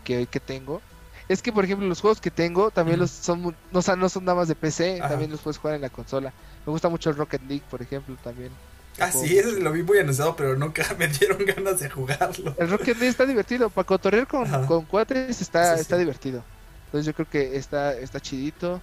[0.02, 0.82] que, que tengo.
[1.28, 4.08] Es que, por ejemplo, los juegos que tengo también los son, no, o sea, no
[4.08, 5.10] son nada más de PC, Ajá.
[5.10, 6.32] también los puedes jugar en la consola.
[6.66, 8.50] Me gusta mucho el Rocket League, por ejemplo, también.
[8.98, 12.54] Ah, Juego sí, ese lo vi muy anunciado, pero nunca me dieron ganas de jugarlo.
[12.58, 13.70] El Rocket League está divertido.
[13.70, 14.66] Para cotorrear con, Ajá.
[14.66, 15.80] con cuates está, Sí, sí.
[15.82, 16.44] está divertido.
[16.86, 18.80] Entonces yo creo que está, está chidito.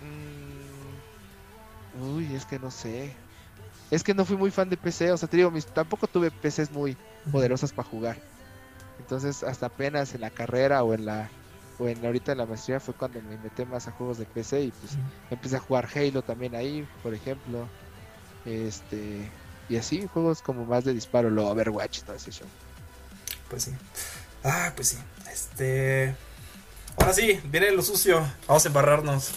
[0.00, 0.56] Mm,
[2.16, 3.14] Uy, es que no sé.
[3.90, 5.12] Es que no fui muy fan de PC.
[5.12, 6.96] O sea, te digo, mis, tampoco tuve PCs muy
[7.30, 8.18] poderosas para jugar.
[8.98, 11.30] Entonces hasta apenas en la carrera o en la
[11.78, 14.62] o en ahorita en la maestría fue cuando me metí más a juegos de PC
[14.62, 14.92] y pues
[15.30, 17.68] empecé a jugar Halo también ahí, por ejemplo.
[18.44, 19.28] Este
[19.68, 22.46] y así juegos como más de disparo, lo Overwatch y todo ese show.
[23.48, 23.72] Pues sí.
[24.44, 24.98] Ah, pues sí.
[25.32, 26.14] Este.
[26.96, 28.24] Ahora sí, viene lo sucio.
[28.46, 29.32] Vamos a embarrarnos.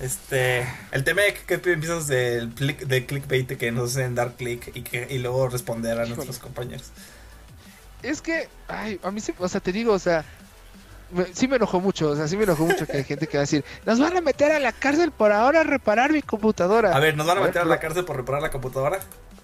[0.00, 0.66] Este.
[0.92, 5.06] El Temec, que empiezas del click, de clickbait que nos hacen dar click y, que,
[5.10, 6.16] y luego responder a Híjole.
[6.16, 6.90] nuestros compañeros.
[8.02, 10.24] Es que, ay, a mí sí, o sea, te digo, o sea,
[11.12, 13.36] me- sí me enojó mucho, o sea, sí me enojó mucho que hay gente que
[13.36, 16.94] va a decir, nos van a meter a la cárcel por ahora reparar mi computadora.
[16.96, 19.00] A ver, ¿nos van a A ver, meter a la cárcel por reparar la computadora?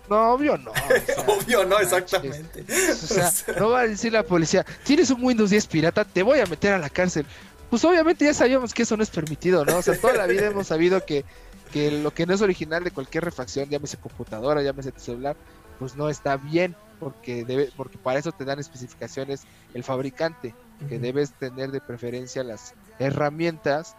[0.09, 0.71] No, obvio no.
[0.71, 2.65] o sea, Obvio, no, exactamente.
[2.69, 6.39] O sea, no va a decir la policía, tienes un Windows 10 pirata, te voy
[6.41, 7.27] a meter a la cárcel.
[7.69, 9.77] Pues obviamente ya sabíamos que eso no es permitido, ¿no?
[9.79, 11.25] O sea, toda la vida hemos sabido que,
[11.73, 15.35] que lo que no es original de cualquier refacción, llámese computadora, llámese tu celular,
[15.81, 19.43] pues no está bien, porque debe, porque para eso te dan especificaciones
[19.75, 20.55] el fabricante,
[20.89, 23.97] que debes tener de preferencia las herramientas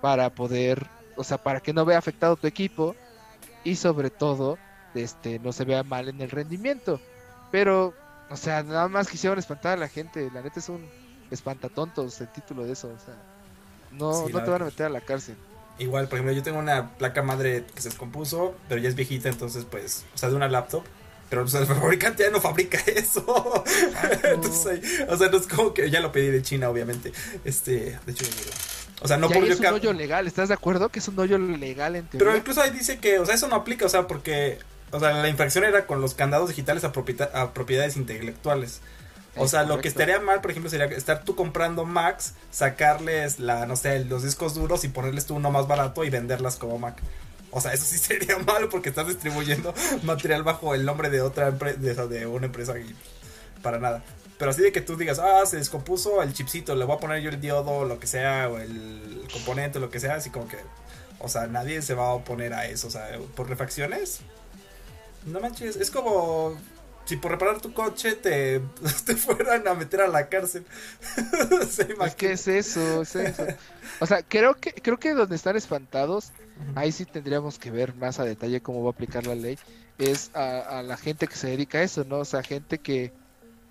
[0.00, 0.86] para poder,
[1.16, 2.94] o sea, para que no vea afectado tu equipo
[3.64, 4.58] y sobre todo,
[4.94, 7.00] este, no se vea mal en el rendimiento.
[7.50, 7.94] Pero,
[8.30, 10.30] o sea, nada más quisieron espantar a la gente.
[10.32, 10.86] La neta es un
[11.30, 12.88] espantatontos el título de eso.
[12.88, 13.14] O sea,
[13.92, 15.36] no, Sí, no te van a meter a la cárcel.
[15.78, 19.28] Igual, por ejemplo, yo tengo una placa madre que se descompuso, pero ya es viejita,
[19.28, 20.82] entonces, pues, o sea, de una laptop.
[21.28, 23.64] Pero sea, el fabricante ya no fabrica eso.
[24.24, 27.12] entonces, o sea, no es como que ya lo pedí de China, obviamente.
[27.44, 28.24] Este, de hecho.
[29.00, 30.26] O sea, no Ya por es un hoyo legal.
[30.26, 32.26] ¿Estás de acuerdo que es un hoyo legal en teoría?
[32.26, 34.58] Pero incluso ahí dice que, o sea, eso no aplica, o sea, porque,
[34.90, 38.80] o sea, la infracción era con los candados digitales a, a propiedades intelectuales.
[39.36, 43.66] O sea, lo que estaría mal, por ejemplo, sería estar tú comprando Macs, sacarles la,
[43.66, 47.00] no sé, los discos duros y ponerles tú uno más barato y venderlas como Mac.
[47.50, 51.48] O sea, eso sí sería malo porque estás distribuyendo material bajo el nombre de otra
[51.48, 52.74] empresa, de, una empresa
[53.62, 54.02] para nada.
[54.38, 57.20] Pero así de que tú digas, ah, se descompuso el chipcito, le voy a poner
[57.22, 60.58] yo el diodo, lo que sea, o el componente, lo que sea, así como que,
[61.18, 64.20] o sea, nadie se va a oponer a eso, o sea, por refacciones.
[65.26, 66.56] No manches, es como
[67.08, 68.60] si por reparar tu coche te,
[69.06, 70.66] te fueran a meter a la cárcel.
[72.04, 73.46] Es que es eso, es eso.
[73.98, 76.32] O sea, creo que, creo que donde están espantados,
[76.74, 79.58] ahí sí tendríamos que ver más a detalle cómo va a aplicar la ley,
[79.96, 82.18] es a, a la gente que se dedica a eso, ¿no?
[82.18, 83.10] O sea, gente que,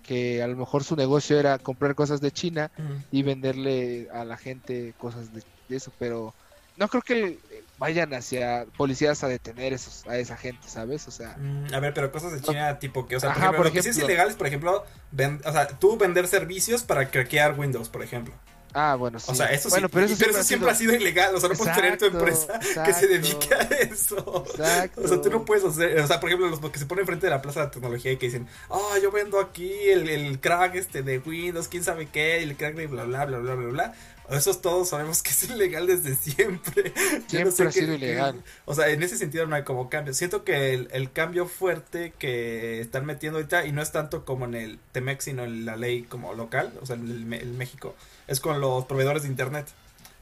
[0.02, 2.72] que a lo mejor su negocio era comprar cosas de China
[3.12, 6.34] y venderle a la gente cosas de, de eso, pero
[6.76, 7.38] no creo que
[7.78, 11.06] vayan hacia policías a detener esos, a esa gente, ¿sabes?
[11.08, 13.40] O sea, Mm, A ver, pero cosas de China, tipo que, o sea, por Ajá,
[13.42, 16.26] ejemplo, por lo que sí es ilegal es, por ejemplo, ven- o sea, tú vender
[16.28, 18.34] servicios para craquear Windows, por ejemplo.
[18.74, 19.32] ah, bueno, sí.
[19.32, 21.48] O sea, eso bueno, sí, pero eso siempre, ha siempre ha sido ilegal, o sea,
[21.48, 24.44] no puedes tener tu Exacto, empresa que se dedique a eso.
[24.46, 25.00] Exacto.
[25.04, 27.26] O sea, tú no puedes hacer, o sea, por ejemplo, los que se ponen frente
[27.26, 30.74] de la plaza de tecnología y que dicen, ah, yo vendo aquí el, el crack
[30.76, 33.94] este de Windows, quién sabe qué, el crack de bla bla bla bla bla bla.
[34.30, 36.92] Esos todos sabemos que es ilegal desde siempre.
[37.30, 38.42] Yo no sé Siempre ha sido ilegal.
[38.66, 40.12] o sea, en ese sentido no hay como cambio.
[40.12, 44.44] Siento que el, el cambio fuerte que están metiendo ahorita, y no es tanto como
[44.44, 47.94] en el TEMEX, sino en la ley como local, o sea, en el, el México,
[48.26, 49.66] es con los proveedores de internet.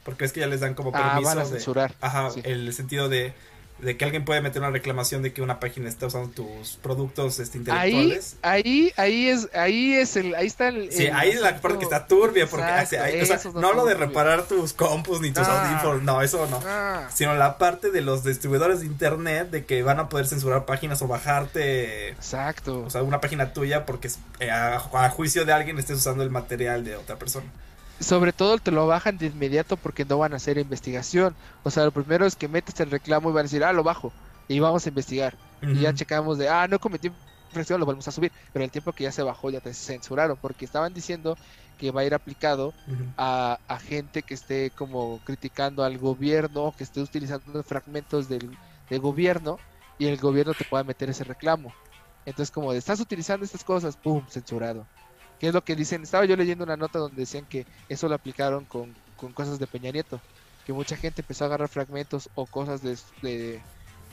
[0.04, 1.94] Porque es que ya les dan como Ah, permiso van a de- censurar.
[2.00, 2.40] Ajá, sí.
[2.44, 3.32] el sentido de,
[3.78, 7.38] de que alguien puede meter una reclamación de que una página está usando tus productos
[7.40, 8.36] este, Ahí, intelectuales.
[8.40, 10.90] ahí, ahí es, ahí es el, ahí está el.
[10.90, 13.54] Sí, ahí es la parte que está turbia, porque Exacto, ahí- o sea, eso es
[13.54, 15.68] no lo de reparar tus compus ni tus Ah.
[15.70, 16.62] audífonos, no, eso no.
[16.66, 20.64] Ah, Sino la parte de los distribuidores de internet de que van a poder censurar
[20.64, 22.80] páginas o bajarte, exacto.
[22.82, 24.10] o sea, una página tuya porque
[24.40, 27.46] eh, a, a juicio de alguien estés usando el material de otra persona.
[28.00, 31.34] Sobre todo te lo bajan de inmediato porque no van a hacer investigación.
[31.62, 33.82] O sea, lo primero es que metes el reclamo y van a decir, ah, lo
[33.82, 34.12] bajo.
[34.48, 35.36] Y vamos a investigar.
[35.62, 37.10] Y ya checamos de, ah, no cometí
[37.48, 38.32] infracción, lo volvemos a subir.
[38.52, 41.38] Pero el tiempo que ya se bajó ya te censuraron porque estaban diciendo
[41.78, 42.74] que va a ir aplicado
[43.16, 49.00] a, a gente que esté como criticando al gobierno, que esté utilizando fragmentos del, del
[49.00, 49.58] gobierno
[49.98, 51.74] y el gobierno te pueda meter ese reclamo.
[52.24, 54.26] Entonces, como de, estás utilizando estas cosas, ¡pum!
[54.28, 54.88] censurado.
[55.38, 56.02] ¿Qué es lo que dicen?
[56.02, 59.66] Estaba yo leyendo una nota donde decían que eso lo aplicaron con, con cosas de
[59.66, 60.20] Peña Nieto,
[60.64, 63.62] que mucha gente empezó a agarrar fragmentos o cosas de, de,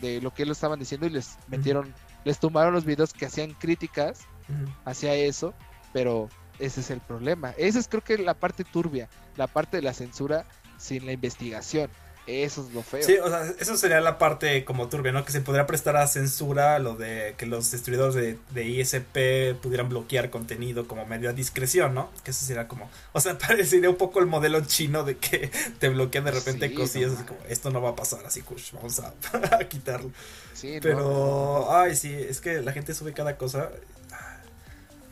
[0.01, 1.93] de lo que ellos estaban diciendo y les metieron,
[2.25, 4.71] les tumbaron los videos que hacían críticas Ujú.
[4.85, 5.53] hacia eso,
[5.93, 7.51] pero ese es el problema.
[7.57, 10.45] Esa es creo que la parte turbia, la parte de la censura
[10.77, 11.89] sin la investigación.
[12.25, 13.01] Eso es lo feo.
[13.01, 15.25] Sí, o sea, eso sería la parte como turbia, ¿no?
[15.25, 19.89] Que se podría prestar a censura lo de que los distribuidores de, de ISP pudieran
[19.89, 22.09] bloquear contenido como medio a discreción, ¿no?
[22.23, 25.89] Que eso sería como, o sea, parecería un poco el modelo chino de que te
[25.89, 28.99] bloquean de repente Sí, cosillas no como, esto no va a pasar así, kush, vamos
[29.01, 29.13] a,
[29.59, 30.09] a quitarlo.
[30.53, 31.75] Sí, Pero, no.
[31.77, 33.69] ay, sí, es que la gente sube cada cosa.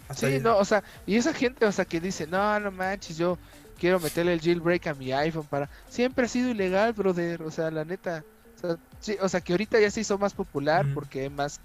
[0.08, 2.72] Hasta Sí, ahí- no, o sea, y esa gente, o sea, que dice, no, no
[2.72, 3.38] manches, yo
[3.82, 5.68] quiero meterle el jailbreak a mi iPhone para...
[5.90, 8.24] Siempre ha sido ilegal, brother, o sea, la neta.
[8.56, 11.60] O sea, sí, o sea, que ahorita ya se hizo más popular porque hay más,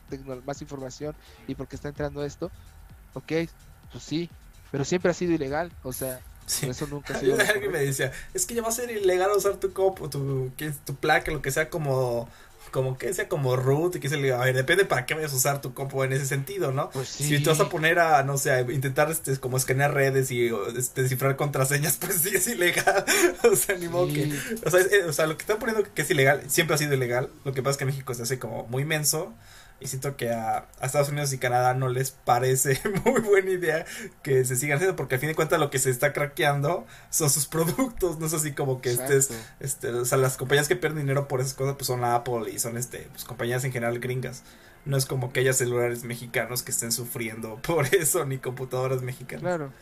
[0.47, 1.15] más información
[1.47, 2.51] y porque está entrando esto.
[3.13, 3.33] Ok,
[3.93, 4.31] pues sí,
[4.73, 6.67] pero siempre ha sido ilegal, o sea, Sí.
[6.71, 7.37] eso nunca ha sido...
[7.37, 10.51] lo Alguien me decía, es que ya va a ser ilegal usar tu copo, tu,
[10.87, 12.31] tu placa, lo que sea como,
[12.77, 15.15] como que sea como root, y que se le diga, a ver, depende para qué
[15.15, 16.91] vayas a usar tu compu en ese sentido, ¿no?
[16.91, 17.25] Pues sí.
[17.25, 20.51] Si te vas a poner a, no sé, a intentar este, como escanear redes y
[20.77, 23.03] este, descifrar contraseñas, pues sí es ilegal.
[23.51, 24.31] o sea, ni modo que.
[24.67, 26.93] O sea, es- o sea, lo que están poniendo que es ilegal, siempre ha sido
[26.93, 27.31] ilegal.
[27.45, 29.33] Lo que pasa es que México se hace como muy menso.
[29.79, 33.85] Y siento que a, a Estados Unidos y Canadá no les parece muy buena idea
[34.23, 37.29] que se sigan haciendo, porque al fin de cuentas lo que se está craqueando son
[37.29, 41.01] sus productos, no es así como que estés, este, o sea, las compañías que pierden
[41.01, 44.45] dinero por esas cosas pues son Apple y son este, pues compañías en general gringas.
[44.87, 49.43] No es como que haya celulares mexicanos que estén sufriendo por eso, ni computadoras mexicanas.
[49.43, 49.73] Claro.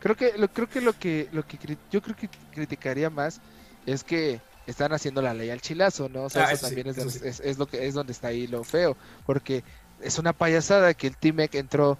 [0.00, 1.58] Creo que lo creo que lo que lo que
[1.90, 3.40] yo creo que criticaría más
[3.86, 6.24] es que están haciendo la ley al chilazo, ¿no?
[6.24, 7.42] O sea, Ah, eso eso sí, también es, eso donde- sí.
[7.44, 9.62] es, lo que es donde está ahí lo feo, porque
[10.00, 11.98] es una payasada que el T-Mec entró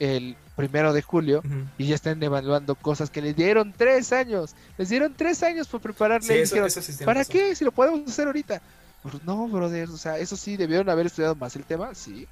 [0.00, 1.42] el primero de julio
[1.76, 5.80] y ya están evaluando cosas que les dieron tres años, les dieron tres años por
[5.80, 7.32] prepararle Sí, y eso, dijeron, ¿para razón.
[7.32, 7.54] qué?
[7.56, 8.60] Si lo podemos hacer ahorita.
[9.02, 12.26] Pues no, brother, o sea, eso sí, debieron haber estudiado más el tema, sí.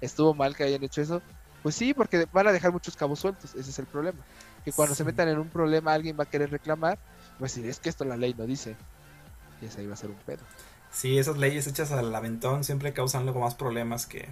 [0.00, 1.22] Estuvo mal que hayan hecho eso.
[1.62, 4.18] Pues sí, porque van a dejar muchos cabos sueltos, ese es el problema.
[4.64, 6.98] Que cuando se metan en un problema alguien va a querer reclamar,
[7.38, 8.74] a decir, es que esto la ley no dice.
[9.62, 10.42] Y ese ahí va a ser un pedo.
[10.90, 14.28] Sí, esas leyes hechas al aventón siempre causan luego más problemas que...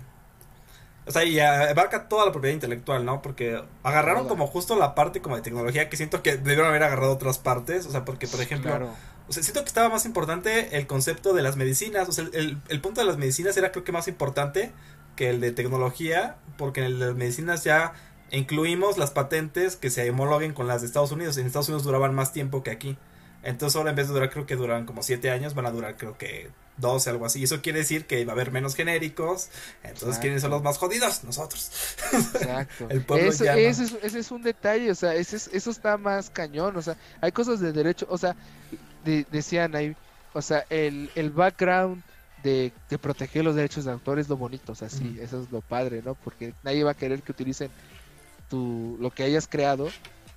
[1.07, 3.23] O sea, y abarca toda la propiedad intelectual, ¿no?
[3.23, 7.13] Porque agarraron como justo la parte como de tecnología que siento que debieron haber agarrado
[7.13, 7.87] otras partes.
[7.87, 8.91] O sea, porque, por ejemplo, Claro.
[9.29, 12.09] o sea, siento que estaba más importante el concepto de las medicinas.
[12.09, 14.73] O sea, el, el- el punto de las medicinas era creo que más importante
[15.17, 16.37] que el de tecnología.
[16.59, 17.95] Porque en el de las medicinas ya
[18.31, 21.39] incluimos las patentes que se homologuen con las de Estados Unidos.
[21.39, 22.99] En Estados Unidos duraban más tiempo que aquí.
[23.43, 25.97] Entonces ahora en vez de durar, creo que duran como 7 años, van a durar
[25.97, 27.43] creo que 12, algo así.
[27.45, 29.49] Eso quiere decir que va a haber menos genéricos.
[29.83, 30.21] Entonces, Exacto.
[30.23, 31.25] ¿quiénes son los más jodidos?
[31.25, 31.71] Nosotros.
[32.13, 32.87] Exacto.
[32.91, 33.59] El pueblo eso, llama.
[33.59, 36.83] ese es, ese es un detalle, o sea, ese es- eso está más cañón, o
[36.83, 38.35] sea, hay cosas de derecho, o sea,
[39.05, 39.95] de- decían ahí,
[40.33, 42.03] o sea, el, el background
[42.43, 45.51] de, de proteger los derechos de autor es lo bonito, o sea, sí, eso es
[45.53, 46.15] lo padre, ¿no?
[46.15, 47.71] Porque nadie va a querer que utilicen
[48.49, 49.89] tu, lo que hayas creado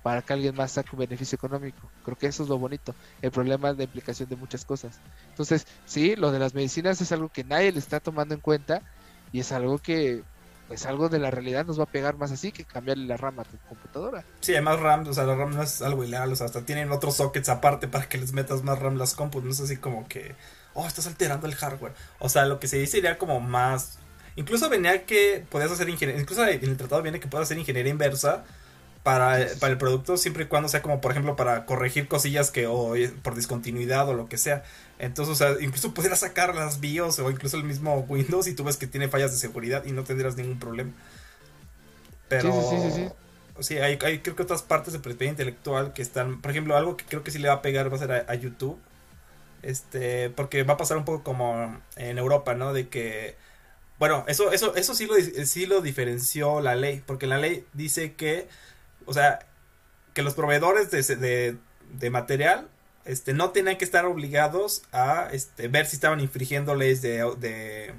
[0.04, 1.90] para que alguien más saque un beneficio económico.
[2.04, 2.94] Creo que eso es lo bonito.
[3.22, 5.00] El problema la implicación de muchas cosas.
[5.30, 8.82] Entonces, sí, lo de las medicinas es algo que nadie le está tomando en cuenta
[9.32, 10.22] y es algo que,
[10.68, 13.42] pues algo de la realidad nos va a pegar más así que cambiarle la rama
[13.42, 14.26] a tu computadora.
[14.40, 16.66] Sí, hay más RAM, o sea, la RAM no es algo ilegal, o sea, hasta
[16.66, 19.78] tienen otros sockets aparte para que les metas más RAM las compus, no es así
[19.78, 20.34] como que,
[20.74, 21.94] oh, estás alterando el hardware.
[22.18, 23.98] O sea, lo que se dice sería como más,
[24.36, 27.90] incluso venía que podías hacer ingeniería, incluso en el tratado viene que puedes hacer ingeniería
[27.90, 28.44] inversa
[29.04, 32.66] para, para el producto siempre y cuando sea como, por ejemplo, para corregir cosillas que
[32.66, 34.64] o eh, por discontinuidad o lo que sea.
[34.98, 38.64] Entonces, o sea, incluso pudieras sacar las BIOS o incluso el mismo Windows y tú
[38.64, 40.90] ves que tiene fallas de seguridad y no tendrías ningún problema.
[42.28, 42.50] Pero...
[42.50, 43.78] Sí, sí, sí, sí, sí.
[43.78, 47.04] Hay, hay creo que otras partes de propiedad intelectual que están, por ejemplo, algo que
[47.04, 48.78] creo que sí le va a pegar va a ser a, a YouTube.
[49.62, 52.72] Este, porque va a pasar un poco como en Europa, ¿no?
[52.72, 53.36] De que
[53.98, 58.14] bueno, eso eso eso sí lo sí lo diferenció la ley, porque la ley dice
[58.14, 58.48] que
[59.06, 59.40] o sea,
[60.12, 61.56] que los proveedores de, de,
[61.92, 62.68] de material
[63.04, 67.92] este no tenían que estar obligados a este ver si estaban infringiendo leyes de, de,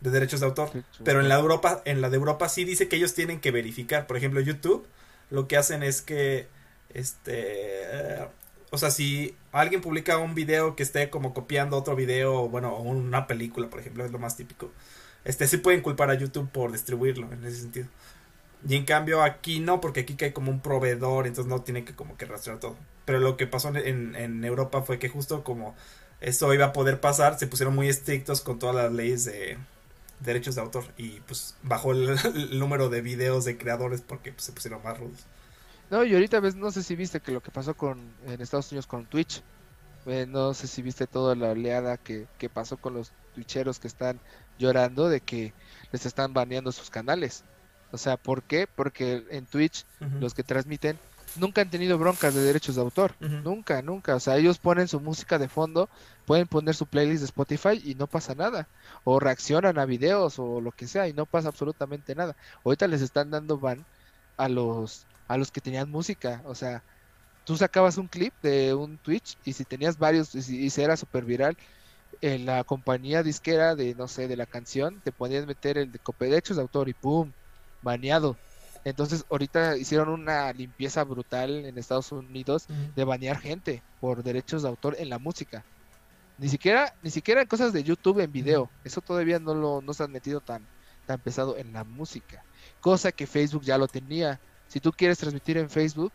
[0.00, 0.70] de derechos de autor.
[1.02, 4.06] Pero en la Europa, en la de Europa sí dice que ellos tienen que verificar.
[4.06, 4.86] Por ejemplo, YouTube
[5.30, 6.46] lo que hacen es que
[6.90, 8.28] este eh,
[8.74, 13.28] o sea, si alguien publica un video que esté como copiando otro video, bueno, una
[13.28, 14.72] película, por ejemplo, es lo más típico.
[15.24, 17.86] Este sí pueden culpar a YouTube por distribuirlo en ese sentido.
[18.66, 21.94] Y en cambio aquí no, porque aquí cae como un proveedor, entonces no tiene que
[21.94, 22.76] como que rastrear todo.
[23.04, 25.74] Pero lo que pasó en, Europa fue que justo como
[26.20, 29.58] eso iba a poder pasar, se pusieron muy estrictos con todas las leyes de
[30.20, 34.44] derechos de autor y pues bajó el, el número de videos de creadores porque pues,
[34.44, 35.26] se pusieron más rudos.
[35.90, 38.72] No, y ahorita ves, no sé si viste que lo que pasó con en Estados
[38.72, 39.42] Unidos con Twitch.
[40.06, 43.88] Eh, no sé si viste toda la oleada que, que pasó con los twitcheros que
[43.88, 44.20] están
[44.58, 45.52] llorando de que
[45.92, 47.44] les están baneando sus canales.
[47.94, 48.66] O sea, ¿por qué?
[48.74, 49.84] Porque en Twitch
[50.18, 51.00] los que transmiten
[51.34, 53.16] nunca han tenido broncas de derechos de autor.
[53.40, 54.16] Nunca, nunca.
[54.16, 55.90] O sea, ellos ponen su música de fondo,
[56.24, 58.70] pueden poner su playlist de Spotify y no pasa nada.
[59.04, 62.36] O reaccionan a videos o lo que sea y no pasa absolutamente nada.
[62.64, 63.86] Ahorita les están dando ban
[64.36, 66.42] a los a los que tenían música.
[66.44, 66.84] O sea,
[67.44, 70.82] tú sacabas un clip de un Twitch y si tenías varios y, si- y si
[70.82, 71.56] era súper viral,
[72.20, 76.00] en la compañía disquera de, no sé, de la canción, te podías meter el de
[76.20, 77.32] derechos de autor y ¡pum!
[77.84, 78.36] Baneado.
[78.84, 84.68] Entonces, ahorita hicieron una limpieza brutal en Estados Unidos de banear gente por derechos de
[84.68, 85.64] autor en la música.
[86.36, 88.68] Ni siquiera, ni siquiera en cosas de YouTube en video.
[88.82, 90.66] Eso todavía no lo no se han metido tan,
[91.06, 92.44] tan pesado en la música.
[92.80, 94.40] Cosa que Facebook ya lo tenía.
[94.68, 96.12] Si tú quieres transmitir en Facebook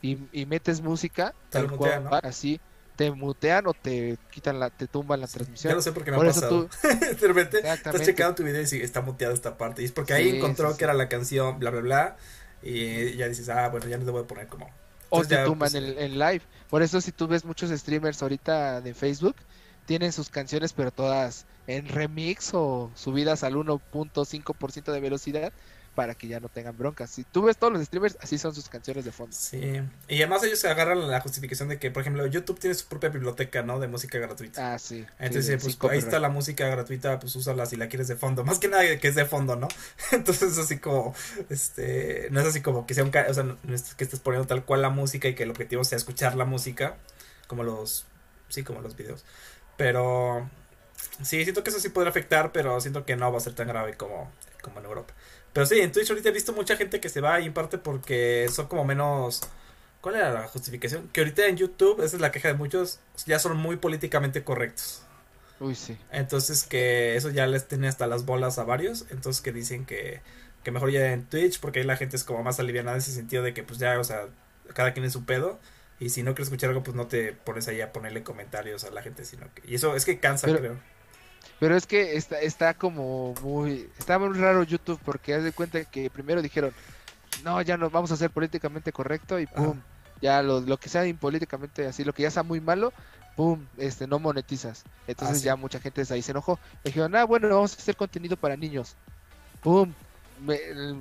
[0.00, 2.10] y, y metes música, tal cual, ¿no?
[2.22, 2.60] así,
[2.98, 5.74] te mutean o te quitan la, te tumban la Ya transmisión.
[5.76, 6.48] lo sé porque me Por ha pasado.
[6.48, 6.68] tú,
[7.20, 9.82] de repente estás checando tu video y sí, está muteada esta parte.
[9.82, 12.16] Y es porque ahí Sí, encontró sí, que era la canción, bla, bla, bla.
[12.62, 14.76] Y ya dices, ah, bueno, ya no te voy a poner como.
[15.10, 16.42] O Entonces te ya, tumban pues, en, en live.
[16.68, 19.36] Por eso si tú ves muchos streamers ahorita de Facebook,
[19.86, 25.52] tienen sus canciones pero todas en remix o subidas al 1.5% de velocidad
[25.98, 27.10] para que ya no tengan broncas.
[27.10, 29.34] Si tú ves todos los streamers, así son sus canciones de fondo.
[29.36, 29.82] Sí.
[30.06, 33.08] Y además ellos se agarran la justificación de que, por ejemplo, YouTube tiene su propia
[33.08, 33.80] biblioteca, ¿no?
[33.80, 34.74] De música gratuita.
[34.74, 35.04] Ah, sí.
[35.18, 38.14] Entonces, sí, pues sí, ahí está la música gratuita, pues úsala si la quieres de
[38.14, 38.44] fondo.
[38.44, 39.66] Más que nada que es de fondo, ¿no?
[40.12, 41.16] Entonces, así como,
[41.50, 44.46] este, no es así como que sea un, o sea, no es que estés poniendo
[44.46, 46.96] tal cual la música y que el objetivo sea escuchar la música,
[47.48, 48.06] como los,
[48.48, 49.24] sí, como los videos.
[49.76, 50.48] Pero,
[51.22, 53.66] sí, siento que eso sí podría afectar, pero siento que no va a ser tan
[53.66, 54.30] grave como,
[54.62, 55.12] como en Europa.
[55.52, 57.78] Pero sí, en Twitch ahorita he visto mucha gente que se va y en parte
[57.78, 59.40] porque son como menos...
[60.00, 61.08] ¿Cuál era la justificación?
[61.12, 65.02] Que ahorita en YouTube, esa es la queja de muchos, ya son muy políticamente correctos.
[65.58, 65.98] Uy, sí.
[66.12, 69.06] Entonces que eso ya les tiene hasta las bolas a varios.
[69.10, 70.20] Entonces que dicen que,
[70.62, 73.10] que mejor ya en Twitch porque ahí la gente es como más aliviada en ese
[73.10, 74.28] sentido de que pues ya, o sea,
[74.72, 75.58] cada quien es su pedo.
[75.98, 78.90] Y si no quieres escuchar algo, pues no te pones ahí a ponerle comentarios a
[78.92, 79.62] la gente, sino que...
[79.68, 80.76] Y eso es que cansa, Pero- creo.
[81.60, 83.88] Pero es que está, está como muy...
[83.98, 86.72] Está muy raro YouTube porque haz de cuenta que primero dijeron,
[87.44, 89.78] no, ya no vamos a ser políticamente correcto y pum,
[90.20, 92.92] ya lo, lo que sea impolíticamente así, lo que ya sea muy malo,
[93.36, 94.84] pum, este, no monetizas.
[95.06, 95.44] Entonces Ah, sí.
[95.46, 96.58] ya mucha gente ahí se enojó.
[96.84, 98.94] Dijeron, ah, bueno, vamos a hacer contenido para niños.
[99.60, 99.92] Pum,
[100.44, 100.58] me-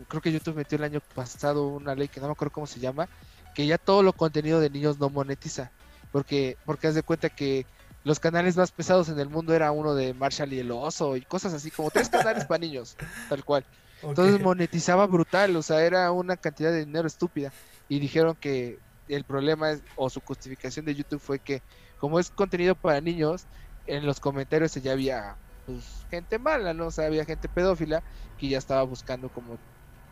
[0.07, 2.79] creo que YouTube metió el año pasado una ley que no me acuerdo cómo se
[2.79, 3.07] llama,
[3.53, 5.71] que ya todo lo contenido de niños no monetiza,
[6.11, 7.65] porque porque haz de cuenta que
[8.03, 11.21] los canales más pesados en el mundo era uno de Marshall y el oso y
[11.21, 12.95] cosas así, como tres canales para niños,
[13.29, 13.65] tal cual.
[14.01, 17.51] Entonces monetizaba brutal, o sea, era una cantidad de dinero estúpida.
[17.89, 21.61] Y dijeron que el problema es, o su justificación de YouTube fue que
[21.97, 23.45] como es contenido para niños,
[23.87, 26.87] en los comentarios ya había pues, gente mala, ¿no?
[26.87, 28.03] O sea, había gente pedófila
[28.37, 29.57] que ya estaba buscando como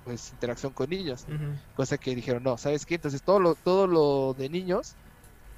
[0.04, 1.26] pues interacción con niños.
[1.76, 2.96] Cosa que dijeron, no, ¿sabes qué?
[2.96, 4.96] Entonces todo lo, todo lo de niños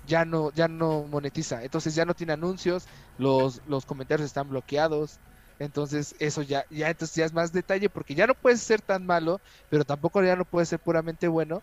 [0.07, 1.63] ya no, ya no monetiza.
[1.63, 2.85] Entonces ya no tiene anuncios,
[3.17, 5.19] los, los comentarios están bloqueados.
[5.59, 9.05] Entonces eso ya, ya, entonces ya es más detalle porque ya no puedes ser tan
[9.05, 11.61] malo, pero tampoco ya no puedes ser puramente bueno.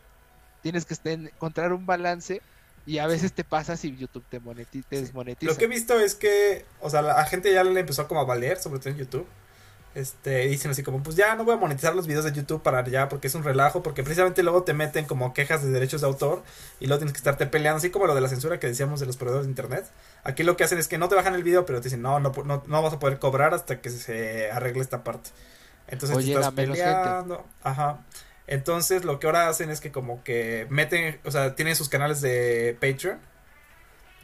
[0.63, 2.41] Tienes que encontrar un balance
[2.87, 5.53] y a veces te pasa si YouTube te, moneti- te desmonetiza.
[5.53, 8.25] Lo que he visto es que, o sea, la gente ya le empezó como a
[8.25, 9.27] valer, sobre todo en YouTube.
[9.95, 12.85] Este, dicen así como, pues ya no voy a monetizar los videos de YouTube para
[12.85, 16.09] ya, porque es un relajo, porque precisamente luego te meten como quejas de derechos de
[16.09, 16.43] autor
[16.81, 19.07] y luego tienes que estarte peleando, así como lo de la censura que decíamos de
[19.07, 19.85] los proveedores de internet.
[20.25, 22.19] Aquí lo que hacen es que no te bajan el video, pero te dicen, no,
[22.19, 25.31] no, no, no vas a poder cobrar hasta que se arregle esta parte.
[25.87, 26.67] Entonces te estás gente.
[26.67, 27.45] peleando.
[27.63, 28.01] Ajá.
[28.47, 32.21] Entonces lo que ahora hacen es que como que meten, o sea, tienen sus canales
[32.21, 33.19] de Patreon.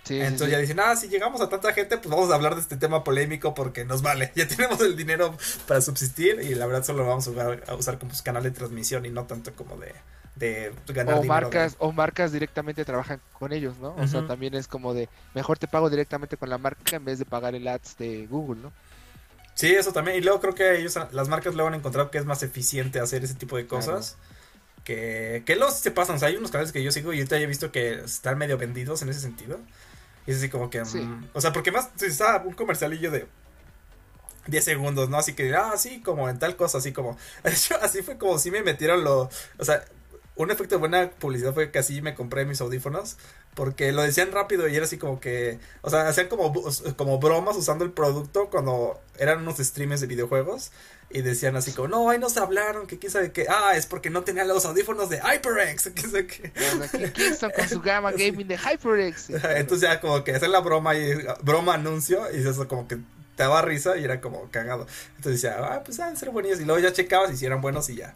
[0.03, 0.51] Sí, Entonces sí.
[0.51, 3.05] ya dicen, ah, si llegamos a tanta gente, pues vamos a hablar de este tema
[3.05, 4.33] polémico porque nos vale.
[4.37, 5.37] Ya tenemos el dinero
[5.69, 8.51] para subsistir y la verdad solo lo vamos a, jugar- a usar como canal de
[8.51, 9.95] transmisión y no tanto como de,
[10.37, 11.51] de ganar o dinero.
[11.51, 13.95] marcas o marcas directamente trabajan con ellos, ¿no?
[13.97, 17.19] O sea, también es como de mejor te pago directamente con la marca en vez
[17.19, 18.73] de pagar el ads de Google, ¿no?
[19.55, 20.17] Sí, eso también.
[20.17, 23.25] Y luego creo que ellos, las marcas luego han encontrado que es más eficiente hacer
[23.25, 24.17] ese tipo de cosas.
[24.85, 26.17] Que, que luego sí se pasan.
[26.17, 28.39] O sea, hay unos canales que yo sigo y ahorita ya he visto que están
[28.39, 29.61] medio vendidos en ese sentido.
[30.31, 30.85] Y así como que.
[30.85, 30.99] Sí.
[30.99, 31.91] mm, o sea, porque más.
[31.97, 33.27] Si está un comercialillo de
[34.47, 35.19] 10 segundos, ¿no?
[35.19, 37.19] Así que, ah, sí, como en tal cosa, así como.
[37.43, 39.29] De hecho, así fue como si me metieron lo.
[39.59, 39.85] O sea,
[40.37, 43.17] un efecto de buena publicidad fue que así me compré mis audífonos.
[43.55, 45.59] Porque lo decían rápido y era así como que.
[45.83, 46.53] O sea, hacían como,
[46.97, 50.71] como bromas usando el producto cuando eran unos streamers de videojuegos.
[51.13, 53.47] Y decían así como, no, ahí nos hablaron, que quién sabe qué.
[53.49, 55.91] Ah, es porque no tenían los audífonos de HyperX.
[55.91, 56.53] que sabe qué.
[56.85, 59.31] Aquí Kingston con su gama gaming de HyperX.
[59.57, 63.43] Entonces ya como que hacer la broma y broma anuncio y eso como que te
[63.43, 64.87] daba risa y era como cagado.
[65.17, 67.61] Entonces decía, ah, pues han de ser buenos y luego ya checabas y si eran
[67.61, 68.15] buenos y ya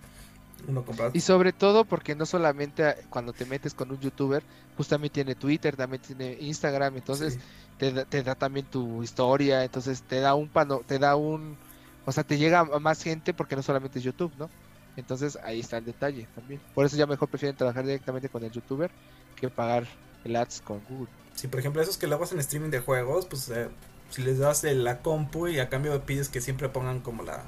[0.68, 1.10] uno compraba.
[1.14, 4.42] Y sobre todo porque no solamente cuando te metes con un youtuber,
[4.76, 7.40] pues también tiene Twitter, también tiene Instagram, entonces Sí.
[7.78, 11.56] te, da, te da también tu historia, entonces te da un pano, te da un,
[12.04, 14.48] o sea, te llega a más gente porque no solamente es YouTube, ¿no?
[14.96, 16.60] Entonces ahí está el detalle también.
[16.74, 18.90] Por eso ya mejor prefieren trabajar directamente con el youtuber
[19.36, 19.86] que pagar
[20.24, 21.08] el ads con Google.
[21.34, 23.68] Sí, por ejemplo, esos que luego hacen streaming de juegos, pues eh,
[24.10, 27.42] si les das la compu y a cambio pides que siempre pongan como la,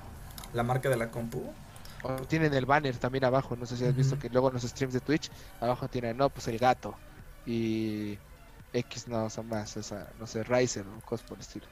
[0.52, 1.52] la marca de la compu.
[2.02, 4.62] O tienen el banner también abajo, no sé si has visto que luego en los
[4.62, 5.30] streams de Twitch
[5.61, 6.94] abajo tienen, no, pues el gato
[7.46, 8.18] y
[8.72, 11.66] X no son más, o sea, no sé, Ryzen o cosas por el estilo.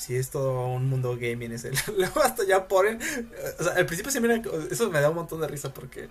[0.00, 1.72] Sí, es todo un mundo gaming ese.
[1.98, 2.98] Luego hasta ya ponen.
[3.58, 4.42] O sea, al principio sí miran.
[4.70, 6.08] Eso me da un montón de risa porque.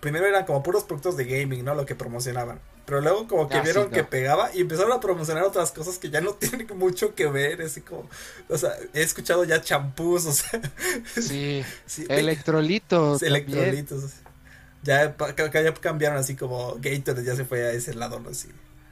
[0.00, 1.74] Primero eran como puros productos de gaming, ¿no?
[1.74, 2.60] Lo que promocionaban.
[2.84, 3.90] Pero luego como que Ah, sí, vieron no.
[3.92, 7.62] que pegaba y empezaron a promocionar otras cosas que ya no tienen mucho que ver.
[7.62, 8.10] Así como.
[8.50, 10.60] O sea, he escuchado ya champús, o sea.
[11.18, 13.22] Sí, sí, electrolitos.
[13.22, 14.02] electrolitos.
[14.82, 15.16] Ya,
[15.54, 18.28] ya cambiaron así como Gatorade ya se fue a ese lado, ¿no?
[18.28, 18.48] Así.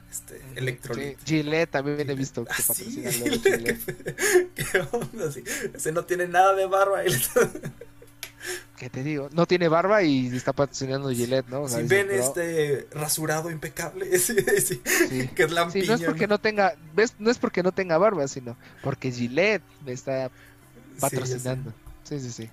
[0.09, 1.23] Este, Sí, electrolitos.
[1.25, 4.49] Gillette también he visto que Ah, sí, Gillette.
[4.55, 5.31] ¿Qué onda?
[5.31, 5.43] Sí,
[5.73, 7.03] Ese no tiene nada de barba.
[7.03, 7.11] le-
[8.77, 9.27] ¿Qué te digo?
[9.33, 11.63] No tiene barba y está patrocinando Gillette, ¿no?
[11.63, 14.35] O sea, Si ven este rasurado impecable, sí,
[14.65, 14.81] sí,
[15.35, 15.85] que es lampiño.
[15.87, 17.13] no es porque no tenga, ¿ves?
[17.19, 20.31] No es porque no tenga barba, sino porque Gillette me está
[21.01, 21.73] patrocinando.
[22.03, 22.49] Sí, sí, sí.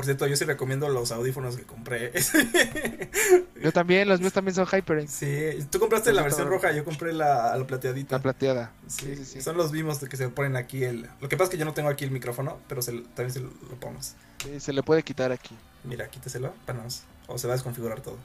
[0.00, 2.10] Por cierto, yo sí recomiendo los audífonos que compré.
[3.62, 7.12] Yo también, los míos también son HyperX, sí, tú compraste la versión roja, yo compré
[7.12, 8.16] la, la plateadita.
[8.16, 8.72] la plateada.
[8.86, 9.42] Sí, Sí, sí.
[9.42, 11.06] Son los mismos de que se ponen aquí el.
[11.20, 13.40] Lo que pasa es que yo no tengo aquí el micrófono, pero se, también se
[13.40, 14.16] lo, lo pongas.
[14.42, 15.54] Sí, se le puede quitar aquí.
[15.84, 17.02] Mira, quítaselo, panos.
[17.26, 18.16] O se va a desconfigurar todo.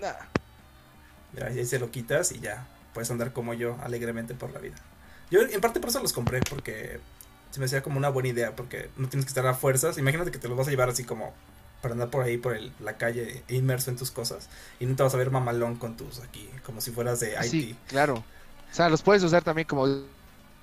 [0.00, 0.12] Nah.
[1.32, 4.76] Mira, ahí se lo quitas y ya puedes andar como yo, alegremente por la vida.
[5.32, 7.00] Yo en parte por eso los compré, porque
[7.50, 9.98] se me hacía como una buena idea, porque no tienes que estar a fuerzas.
[9.98, 11.32] Imagínate que te los vas a llevar así como
[11.82, 14.48] para andar por ahí, por el- la calle, inmerso en tus cosas,
[14.80, 17.42] y no te vas a ver mamalón con tus aquí, como si fueras de IT.
[17.44, 18.14] Sí, claro.
[18.70, 19.86] O sea, los puedes usar también como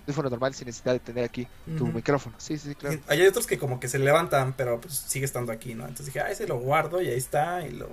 [0.06, 2.36] teléfono normal sin necesidad de tener aquí tu micrófono.
[2.38, 3.00] Sí, sí, claro.
[3.08, 5.84] Hay otros que como que se levantan, pero pues sigue estando aquí, ¿no?
[5.84, 7.90] Entonces dije, ah, ese lo guardo y ahí está, y lo...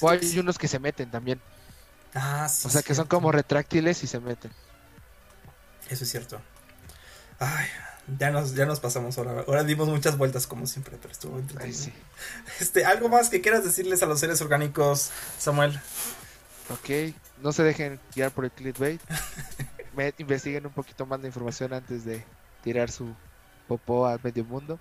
[0.00, 1.40] O hay unos que se meten también.
[2.14, 2.66] Ah, sí.
[2.66, 4.50] O sea, que son como retráctiles y se meten.
[5.88, 6.40] Eso es cierto.
[7.38, 7.66] Ay,
[8.18, 9.44] Ya nos, ya nos pasamos ahora.
[9.46, 11.78] Ahora dimos muchas vueltas como siempre, pero estuvo entretenido.
[11.78, 11.92] sí.
[12.60, 15.78] Este, algo más que quieras decirles a los seres orgánicos, Samuel.
[16.70, 19.00] Ok, no se dejen guiar por el clickbait.
[19.96, 22.24] Me- investiguen un poquito más de información antes de
[22.62, 23.14] tirar su
[23.68, 24.78] popó al medio mundo.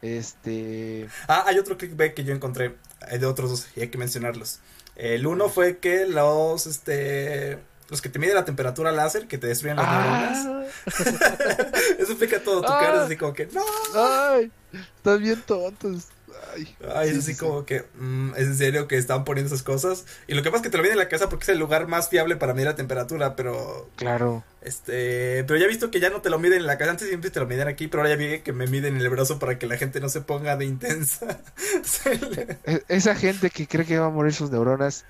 [0.00, 1.08] Este.
[1.28, 2.74] Ah, hay otro clickbait que yo encontré
[3.10, 4.58] eh, de otros dos y hay que mencionarlos.
[4.96, 7.58] El uno fue que los, este,
[7.92, 10.46] los que te miden la temperatura láser, que te destruyen las neuronas.
[10.46, 10.62] ¡Ah!
[11.98, 12.62] Eso explica todo.
[12.62, 12.78] Tu Ah.
[12.80, 13.62] cara es así como que, no.
[13.94, 14.50] ¡Ay!
[14.96, 16.08] Están bien tontos.
[16.54, 17.38] Ay, Ay, es Sí, así sí, sí.
[17.38, 20.04] como que, mm, es en serio que están poniendo esas cosas.
[20.26, 21.58] Y lo que pasa es que te lo miden en la casa porque es el
[21.58, 24.42] lugar más fiable para medir la temperatura, pero Claro.
[24.62, 27.08] Este, pero ya he visto que ya no te lo miden en la casa, antes
[27.08, 29.38] siempre te lo midían aquí, pero ahora ya vi que me miden en el brazo
[29.38, 31.38] para que la gente no se ponga de intensa.
[31.84, 35.04] Se le- E- Esa gente que cree que va a morir sus neuronas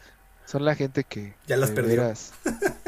[0.53, 1.32] son la gente que.
[1.46, 2.03] Ya las perdió.
[2.03, 2.32] veras,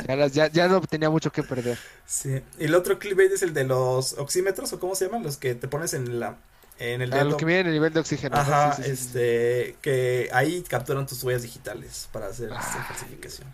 [0.07, 1.79] ya, las- ya, ya no tenía mucho que perder.
[2.07, 2.43] sí.
[2.59, 5.55] Y el otro clickbait es el de los oxímetros, o cómo se llaman, los que
[5.55, 6.37] te pones en la,
[6.79, 7.31] en el A dedo.
[7.31, 8.37] los que miden el nivel de oxígeno.
[8.37, 8.43] ¿no?
[8.43, 9.03] Ajá, Sí, sí, sí, sí.
[9.07, 12.83] este, que ahí capturan tus huellas digitales para hacer esta Ay.
[12.89, 13.49] falsificación.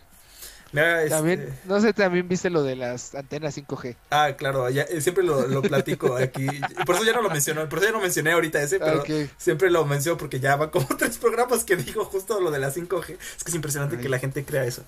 [0.72, 3.96] Mira, este- También, no sé, también viste lo de las antenas 5G.
[4.10, 6.46] Ah, claro, ya, eh, siempre lo, lo platico aquí.
[6.86, 9.02] Por eso ya no lo mencioné, por eso ya no mencioné ahorita ese, pero
[9.36, 12.70] siempre lo menciono porque ya van como tres programas que digo justo lo de la
[12.72, 13.16] 5G.
[13.36, 14.02] Es que es impresionante Ay.
[14.02, 14.82] que la gente crea eso.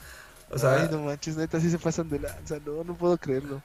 [0.50, 2.58] O sea, Ay, no manches, neta, sí se pasan de lanza.
[2.64, 3.62] No, no puedo creerlo.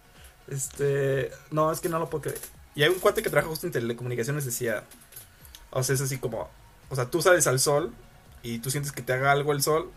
[0.47, 2.39] este, no, es que no lo puedo creer.
[2.76, 4.84] Y hay un cuate que trabaja justo en telecomunicaciones decía,
[5.72, 6.49] o sea, es así como,
[6.89, 7.93] o sea, tú sales al sol
[8.43, 9.91] y tú sientes que te haga algo el sol,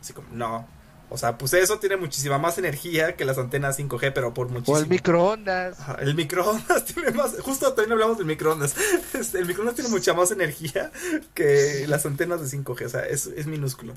[0.00, 0.68] así como, no.
[1.10, 4.76] O sea, pues eso tiene muchísima más energía que las antenas 5G, pero por muchísimo.
[4.76, 5.76] O el microondas.
[6.00, 8.74] El microondas tiene más, justo también hablamos del microondas.
[9.14, 10.90] Este, el microondas tiene mucha más energía
[11.34, 13.94] que las antenas de 5G, o sea, es, es minúsculo.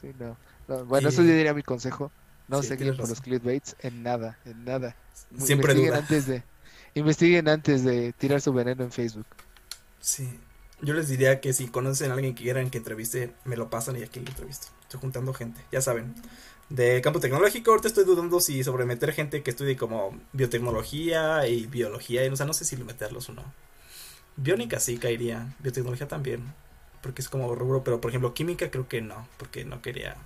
[0.00, 0.36] Sí, no.
[0.68, 2.10] No, Bueno, Y- eso yo diría mi consejo.
[2.48, 4.96] No Sí, se guíen por los clickbaits en nada, en nada.
[5.38, 5.98] Siempre investiguen duda.
[5.98, 6.42] antes de
[6.94, 9.26] investiguen antes de tirar su veneno en Facebook.
[10.00, 10.28] Sí.
[10.82, 13.96] Yo les diría que si conocen a alguien que quieran que entreviste, me lo pasan
[13.96, 14.66] y aquí lo entrevisto.
[14.94, 16.14] Estoy juntando gente, ya saben.
[16.68, 21.66] De campo tecnológico, ahorita estoy dudando si sobre meter gente que estudie como biotecnología y
[21.66, 23.42] biología, y, o sea, no sé si meterlos o no.
[24.36, 26.54] Biónica sí caería, biotecnología también,
[27.02, 30.16] porque es como rubro, pero por ejemplo química creo que no, porque no quería.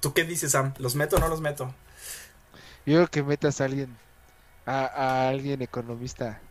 [0.00, 0.74] ¿Tú qué dices, Sam?
[0.78, 1.74] ¿Los meto o no los meto?
[2.86, 3.98] Yo creo que metas a alguien
[4.66, 6.42] a, a alguien economista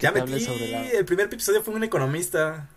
[0.00, 2.68] Ya metí, sobre la el primer episodio fue un economista.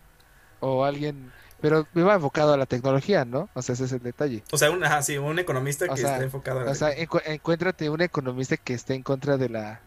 [0.60, 3.50] o alguien pero me va enfocado a la tecnología, ¿no?
[3.54, 4.44] O sea, ese es el detalle.
[4.52, 6.96] O sea, un, ajá, sí, un economista O que sea, está enfocado en O sea,
[6.98, 9.82] encu- encuéntrate un economista que esté en contra de la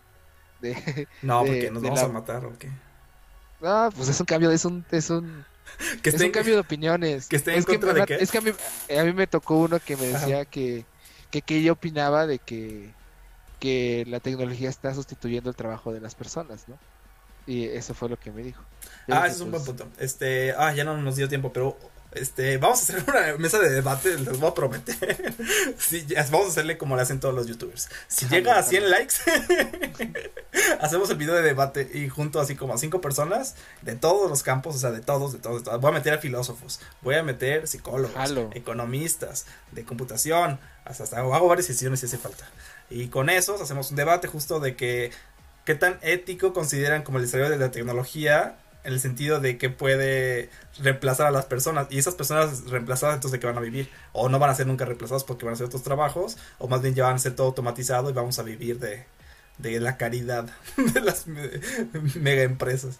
[0.60, 0.74] de
[1.22, 2.70] No, de- porque nos vamos la- a matar o qué.
[3.60, 5.44] No, pues es un cambio, es un es un
[6.02, 7.28] Que es esté un cambio de opiniones.
[7.28, 8.14] que esté en es contra me- de qué?
[8.16, 8.50] Es que a mí,
[8.98, 10.18] a mí me tocó uno que me Ajá.
[10.20, 10.84] decía que,
[11.30, 12.92] que, que ella opinaba de que,
[13.60, 16.78] que la tecnología está sustituyendo el trabajo de las personas, ¿no?
[17.46, 18.62] Y eso fue lo que me dijo.
[19.06, 19.94] Yo Ah, ese es un buen pues, punto.
[20.00, 21.76] Este, ah, ya no nos dio tiempo, pero
[22.14, 25.34] este, vamos a hacer una mesa de debate, les voy a prometer.
[25.78, 27.88] Sí, vamos a hacerle como le hacen todos los youtubers.
[28.06, 28.68] Si llega a jalo.
[28.68, 29.14] 100 likes,
[30.80, 34.42] hacemos el video de debate y junto así como a cinco personas de todos los
[34.42, 35.80] campos, o sea, de todos, de todos, de todos.
[35.80, 38.14] Voy a meter a filósofos, voy a meter psicólogos,
[38.54, 42.46] economistas, de computación, hasta, hasta hago varias sesiones si hace falta.
[42.90, 45.10] Y con esos hacemos un debate justo de que
[45.64, 49.70] qué tan ético consideran como el desarrollo de la tecnología en el sentido de que
[49.70, 53.88] puede reemplazar a las personas y esas personas reemplazadas entonces de qué van a vivir
[54.12, 56.82] o no van a ser nunca reemplazados porque van a hacer otros trabajos o más
[56.82, 59.06] bien ya van a ser todo automatizado y vamos a vivir de,
[59.58, 61.50] de la caridad de las me-
[62.20, 62.98] mega empresas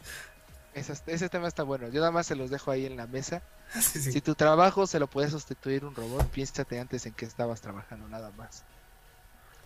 [0.74, 1.86] ese, ese tema está bueno.
[1.88, 3.42] Yo nada más se los dejo ahí en la mesa.
[3.80, 4.12] Sí, sí.
[4.12, 8.06] Si tu trabajo se lo puede sustituir un robot, piénsate antes en que estabas trabajando
[8.08, 8.62] nada más.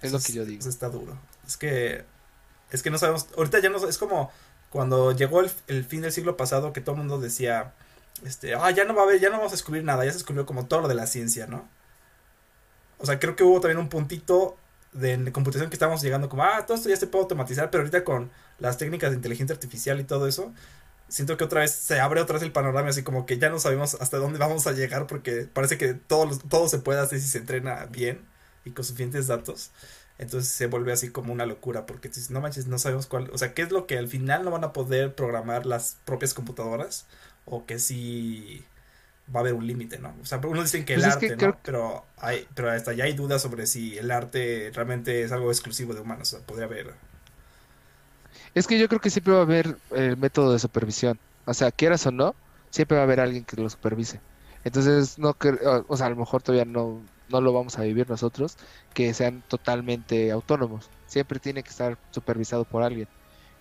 [0.02, 0.60] Es lo que yo digo.
[0.60, 1.18] eso está duro.
[1.46, 2.04] Es que.
[2.70, 3.26] Es que no sabemos.
[3.36, 3.86] Ahorita ya no.
[3.86, 4.30] Es como
[4.70, 7.74] cuando llegó el, el fin del siglo pasado que todo el mundo decía.
[8.24, 8.54] Este.
[8.54, 9.20] Ah, ya no va a haber.
[9.20, 10.04] Ya no vamos a descubrir nada.
[10.04, 11.68] Ya se descubrió como todo lo de la ciencia, ¿no?
[12.98, 14.56] O sea, creo que hubo también un puntito
[14.92, 16.44] de, computación que estábamos llegando como.
[16.44, 17.70] Ah, todo esto ya se puede automatizar.
[17.70, 20.52] Pero ahorita con las técnicas de inteligencia artificial y todo eso.
[21.08, 23.58] Siento que otra vez se abre otra vez el panorama, así como que ya no
[23.58, 27.28] sabemos hasta dónde vamos a llegar, porque parece que todo, todo se puede hacer si
[27.28, 28.26] se entrena bien
[28.66, 29.70] y con suficientes datos.
[30.18, 33.38] Entonces se vuelve así como una locura, porque dices, no manches, no sabemos cuál, o
[33.38, 37.06] sea, qué es lo que al final no van a poder programar las propias computadoras,
[37.44, 38.64] o que sí
[39.34, 40.14] va a haber un límite, ¿no?
[40.22, 41.58] O sea, unos dicen que el Pues es que arte, creo- ¿no?
[41.64, 45.94] Pero, hay, pero hasta ya hay dudas sobre si el arte realmente es algo exclusivo
[45.94, 46.94] de humanos, o sea, podría haber.
[48.54, 51.18] Es que yo creo que siempre va a haber el método de supervisión.
[51.44, 52.34] O sea, quieras o no,
[52.70, 54.20] siempre va a haber alguien que lo supervise.
[54.64, 57.82] Entonces, no cre- o- o sea, a lo mejor todavía no, no lo vamos a
[57.82, 58.56] vivir nosotros,
[58.94, 60.90] que sean totalmente autónomos.
[61.06, 63.08] Siempre tiene que estar supervisado por alguien.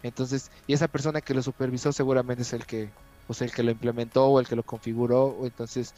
[0.04, 2.90] Entonces, y esa persona que lo supervisó seguramente es el que,
[3.28, 5.94] pues el que lo implementó o el que lo configuró, o entonces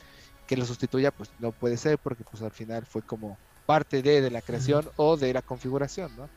[0.48, 4.22] que lo sustituya, pues no puede ser porque pues al final fue como parte de,
[4.22, 6.28] de la creación o de la configuración, ¿no?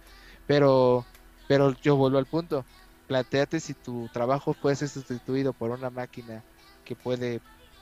[0.47, 1.07] Pero,
[1.49, 2.67] pero yo vuelvo al punto.
[3.07, 6.45] Plantéate si tu trabajo puede ser sustituido por una máquina
[6.85, 7.41] que puede,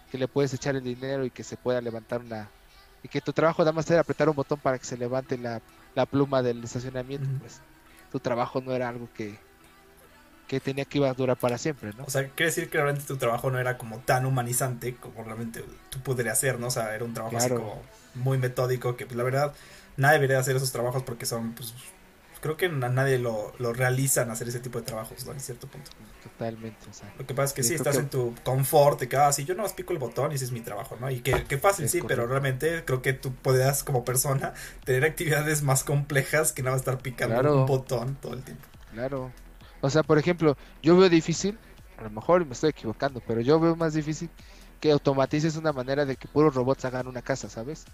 [0.08, 2.52] que le puedes echar el dinero y que se pueda levantar una,
[3.02, 5.60] y que tu trabajo nada más era apretar un botón para que se levante la,
[5.94, 7.60] la pluma del estacionamiento, pues
[8.12, 9.38] tu trabajo no era algo que,
[10.48, 12.04] que tenía que iba a durar para siempre, ¿no?
[12.04, 15.64] O sea, quiere decir que realmente tu trabajo no era como tan humanizante como realmente
[15.90, 16.66] tú podrías hacer, ¿no?
[16.66, 17.54] O sea, era un trabajo Claro.
[17.54, 17.82] así como
[18.14, 19.54] muy metódico que pues la verdad
[19.96, 21.72] nadie debería hacer esos trabajos porque son pues
[22.40, 25.32] creo que a nadie lo, lo realizan hacer ese tipo de trabajos, ¿no?
[25.32, 25.90] En cierto punto.
[26.22, 29.08] Totalmente, o sea, Lo que pasa es que Sí, estás que- en tu confort, de
[29.08, 31.10] que, ah, sí, yo no más pico el botón y ese es mi trabajo, ¿no?
[31.10, 34.52] Y que, que fácil, Es sí, pero realmente creo que tú podrías como persona
[34.84, 37.60] tener actividades más complejas que nada más estar picando Claro.
[37.60, 38.64] un botón todo el tiempo.
[38.92, 39.32] claro.
[39.82, 41.58] O sea, por ejemplo, yo veo difícil,
[41.96, 44.28] a lo mejor me estoy equivocando, pero yo veo más difícil
[44.78, 47.84] que automatices una manera de que puros robots hagan una casa, ¿sabes?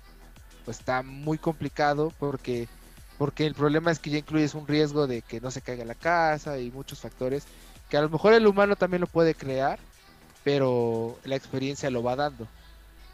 [0.65, 2.69] Pues está muy complicado porque
[3.19, 5.95] porque el problema es que ya incluyes un riesgo de que no se caiga la
[5.95, 7.45] casa y muchos factores
[7.89, 9.79] que a lo mejor el humano también lo puede crear,
[10.45, 12.47] pero la experiencia lo va dando.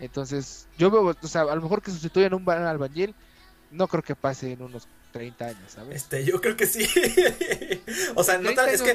[0.00, 3.14] Entonces, yo veo, o sea, a lo mejor que sustituyan un ba- albañil,
[3.70, 5.96] no creo que pase en unos 30 años, ¿sabes?
[5.96, 6.86] Este, yo creo que sí.
[8.16, 8.94] o sea, no tal- es que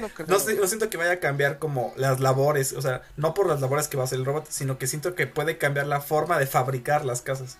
[0.59, 3.87] no siento que vaya a cambiar como las labores, o sea, no por las labores
[3.87, 6.47] que va a hacer el robot, sino que siento que puede cambiar la forma de
[6.47, 7.57] fabricar las casas.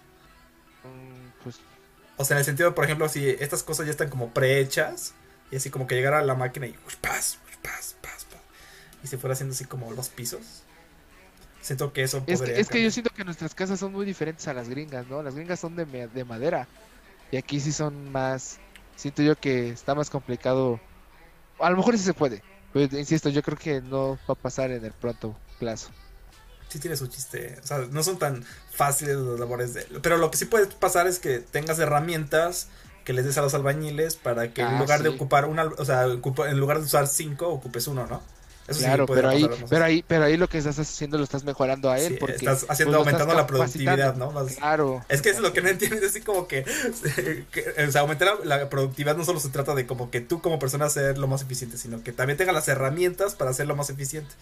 [2.17, 5.15] O sea, en el sentido, por ejemplo, si estas cosas ya están como prehechas
[5.51, 8.27] y así como que llegara la máquina y pas, pas, pas, pas,
[9.03, 10.63] y se fuera haciendo así como los pisos.
[11.61, 14.05] Siento que eso Es podría que, es que yo siento que nuestras casas son muy
[14.05, 15.23] diferentes a las gringas, ¿no?
[15.23, 16.69] Las gringas son de, de madera
[17.31, 18.61] y aquí sí son más,
[18.95, 20.81] siento yo que está más complicado.
[21.59, 24.71] A lo mejor sí se puede, pero insisto, yo creo que no va a pasar
[24.71, 25.95] en el pronto plazo.
[26.69, 27.57] Sí tiene su chiste.
[27.63, 29.83] O sea, no son tan fáciles las labores de...
[30.01, 32.67] Pero lo que sí puede pasar es que tengas herramientas
[33.05, 35.15] que les des a los albañiles para que en Ah, lugar de sí.
[35.15, 35.65] ocupar una...
[35.65, 38.21] O sea, en lugar de usar cinco, ocupes uno, ¿no?
[38.67, 41.23] Eso sí claro, podría pero ahí, pero ahí, pero ahí lo que estás haciendo lo
[41.23, 44.31] estás mejorando a él Sí, porque estás pues, haciendo, lo estás aumentando la productividad, ¿no?
[44.31, 45.05] Más- Claro.
[45.07, 46.65] Es que es lo que no entiendes, es así como que,
[47.51, 50.41] que, o sea, aumentar la, la productividad no solo se trata de como que tú
[50.41, 53.89] como persona ser lo más eficiente, sino que también tenga las herramientas para hacerlo más
[53.89, 54.35] eficiente.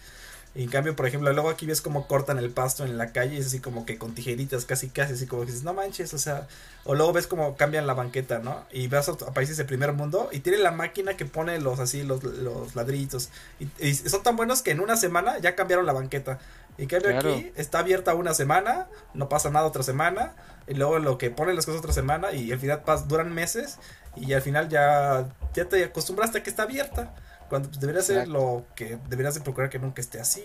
[0.56, 3.36] Y en cambio, por ejemplo, luego aquí ves cómo cortan el pasto en la calle
[3.36, 6.18] es así como que con tijeritas casi casi, así como que dices, no manches, o
[6.18, 6.48] sea,
[6.84, 8.64] o luego ves cómo cambian la banqueta, ¿no?
[8.72, 11.78] Y vas a, a países de primer mundo y tiene la máquina que pone los
[11.78, 13.28] así, los, los ladrillitos.
[13.60, 16.38] Y, y son tan buenos que en una semana ya cambiaron la banqueta.
[16.78, 17.34] Y en cambio Claro.
[17.34, 20.32] aquí está abierta una semana, no pasa nada otra semana,
[20.66, 23.76] y luego lo que ponen las cosas otra semana y al final pas- duran meses
[24.16, 27.14] y al final ya, ya te acostumbraste a que está abierta.
[27.48, 28.38] Cuando pues, debería ser Exacto.
[28.38, 30.44] lo que deberías de procurar que nunca esté así.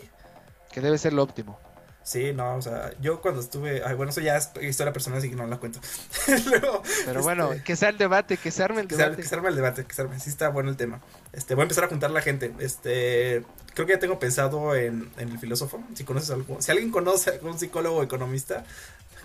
[0.72, 1.60] Que debe ser lo óptimo.
[2.04, 5.30] Sí, no, o sea, yo cuando estuve, ay, bueno, eso ya es historia personal, así
[5.30, 5.80] que no la cuento.
[6.50, 9.18] Luego, Pero este, bueno, que sea el debate, que se arme el que debate.
[9.22, 11.00] que se arme el debate, que se arme, sí está bueno el tema.
[11.32, 12.54] Este, voy a empezar a juntar la gente.
[12.58, 13.46] Este,
[13.76, 15.84] creo que ya tengo pensado en, en el filósofo.
[15.94, 18.64] Si conoces algo, si alguien conoce a algún psicólogo o economista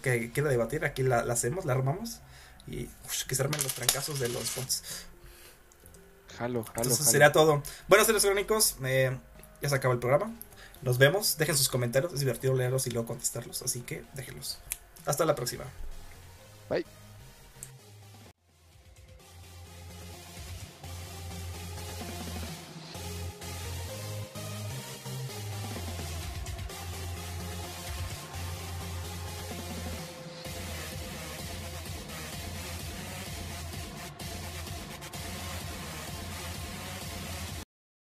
[0.03, 2.21] que quiera debatir, aquí la, la hacemos, la armamos
[2.67, 5.07] y ush, que se armen los trancazos de los bots.
[6.39, 7.11] Jalo, jalo, Entonces jalo.
[7.11, 7.63] sería todo.
[7.89, 9.17] Bueno, seres crónicos, eh,
[9.63, 10.33] ya se acaba el programa.
[10.83, 11.37] Nos vemos.
[11.39, 12.13] Dejen sus comentarios.
[12.13, 13.63] Es divertido leerlos y luego contestarlos.
[13.63, 14.59] Así que déjenlos.
[15.07, 15.65] Hasta la próxima.
[16.69, 16.85] Bye.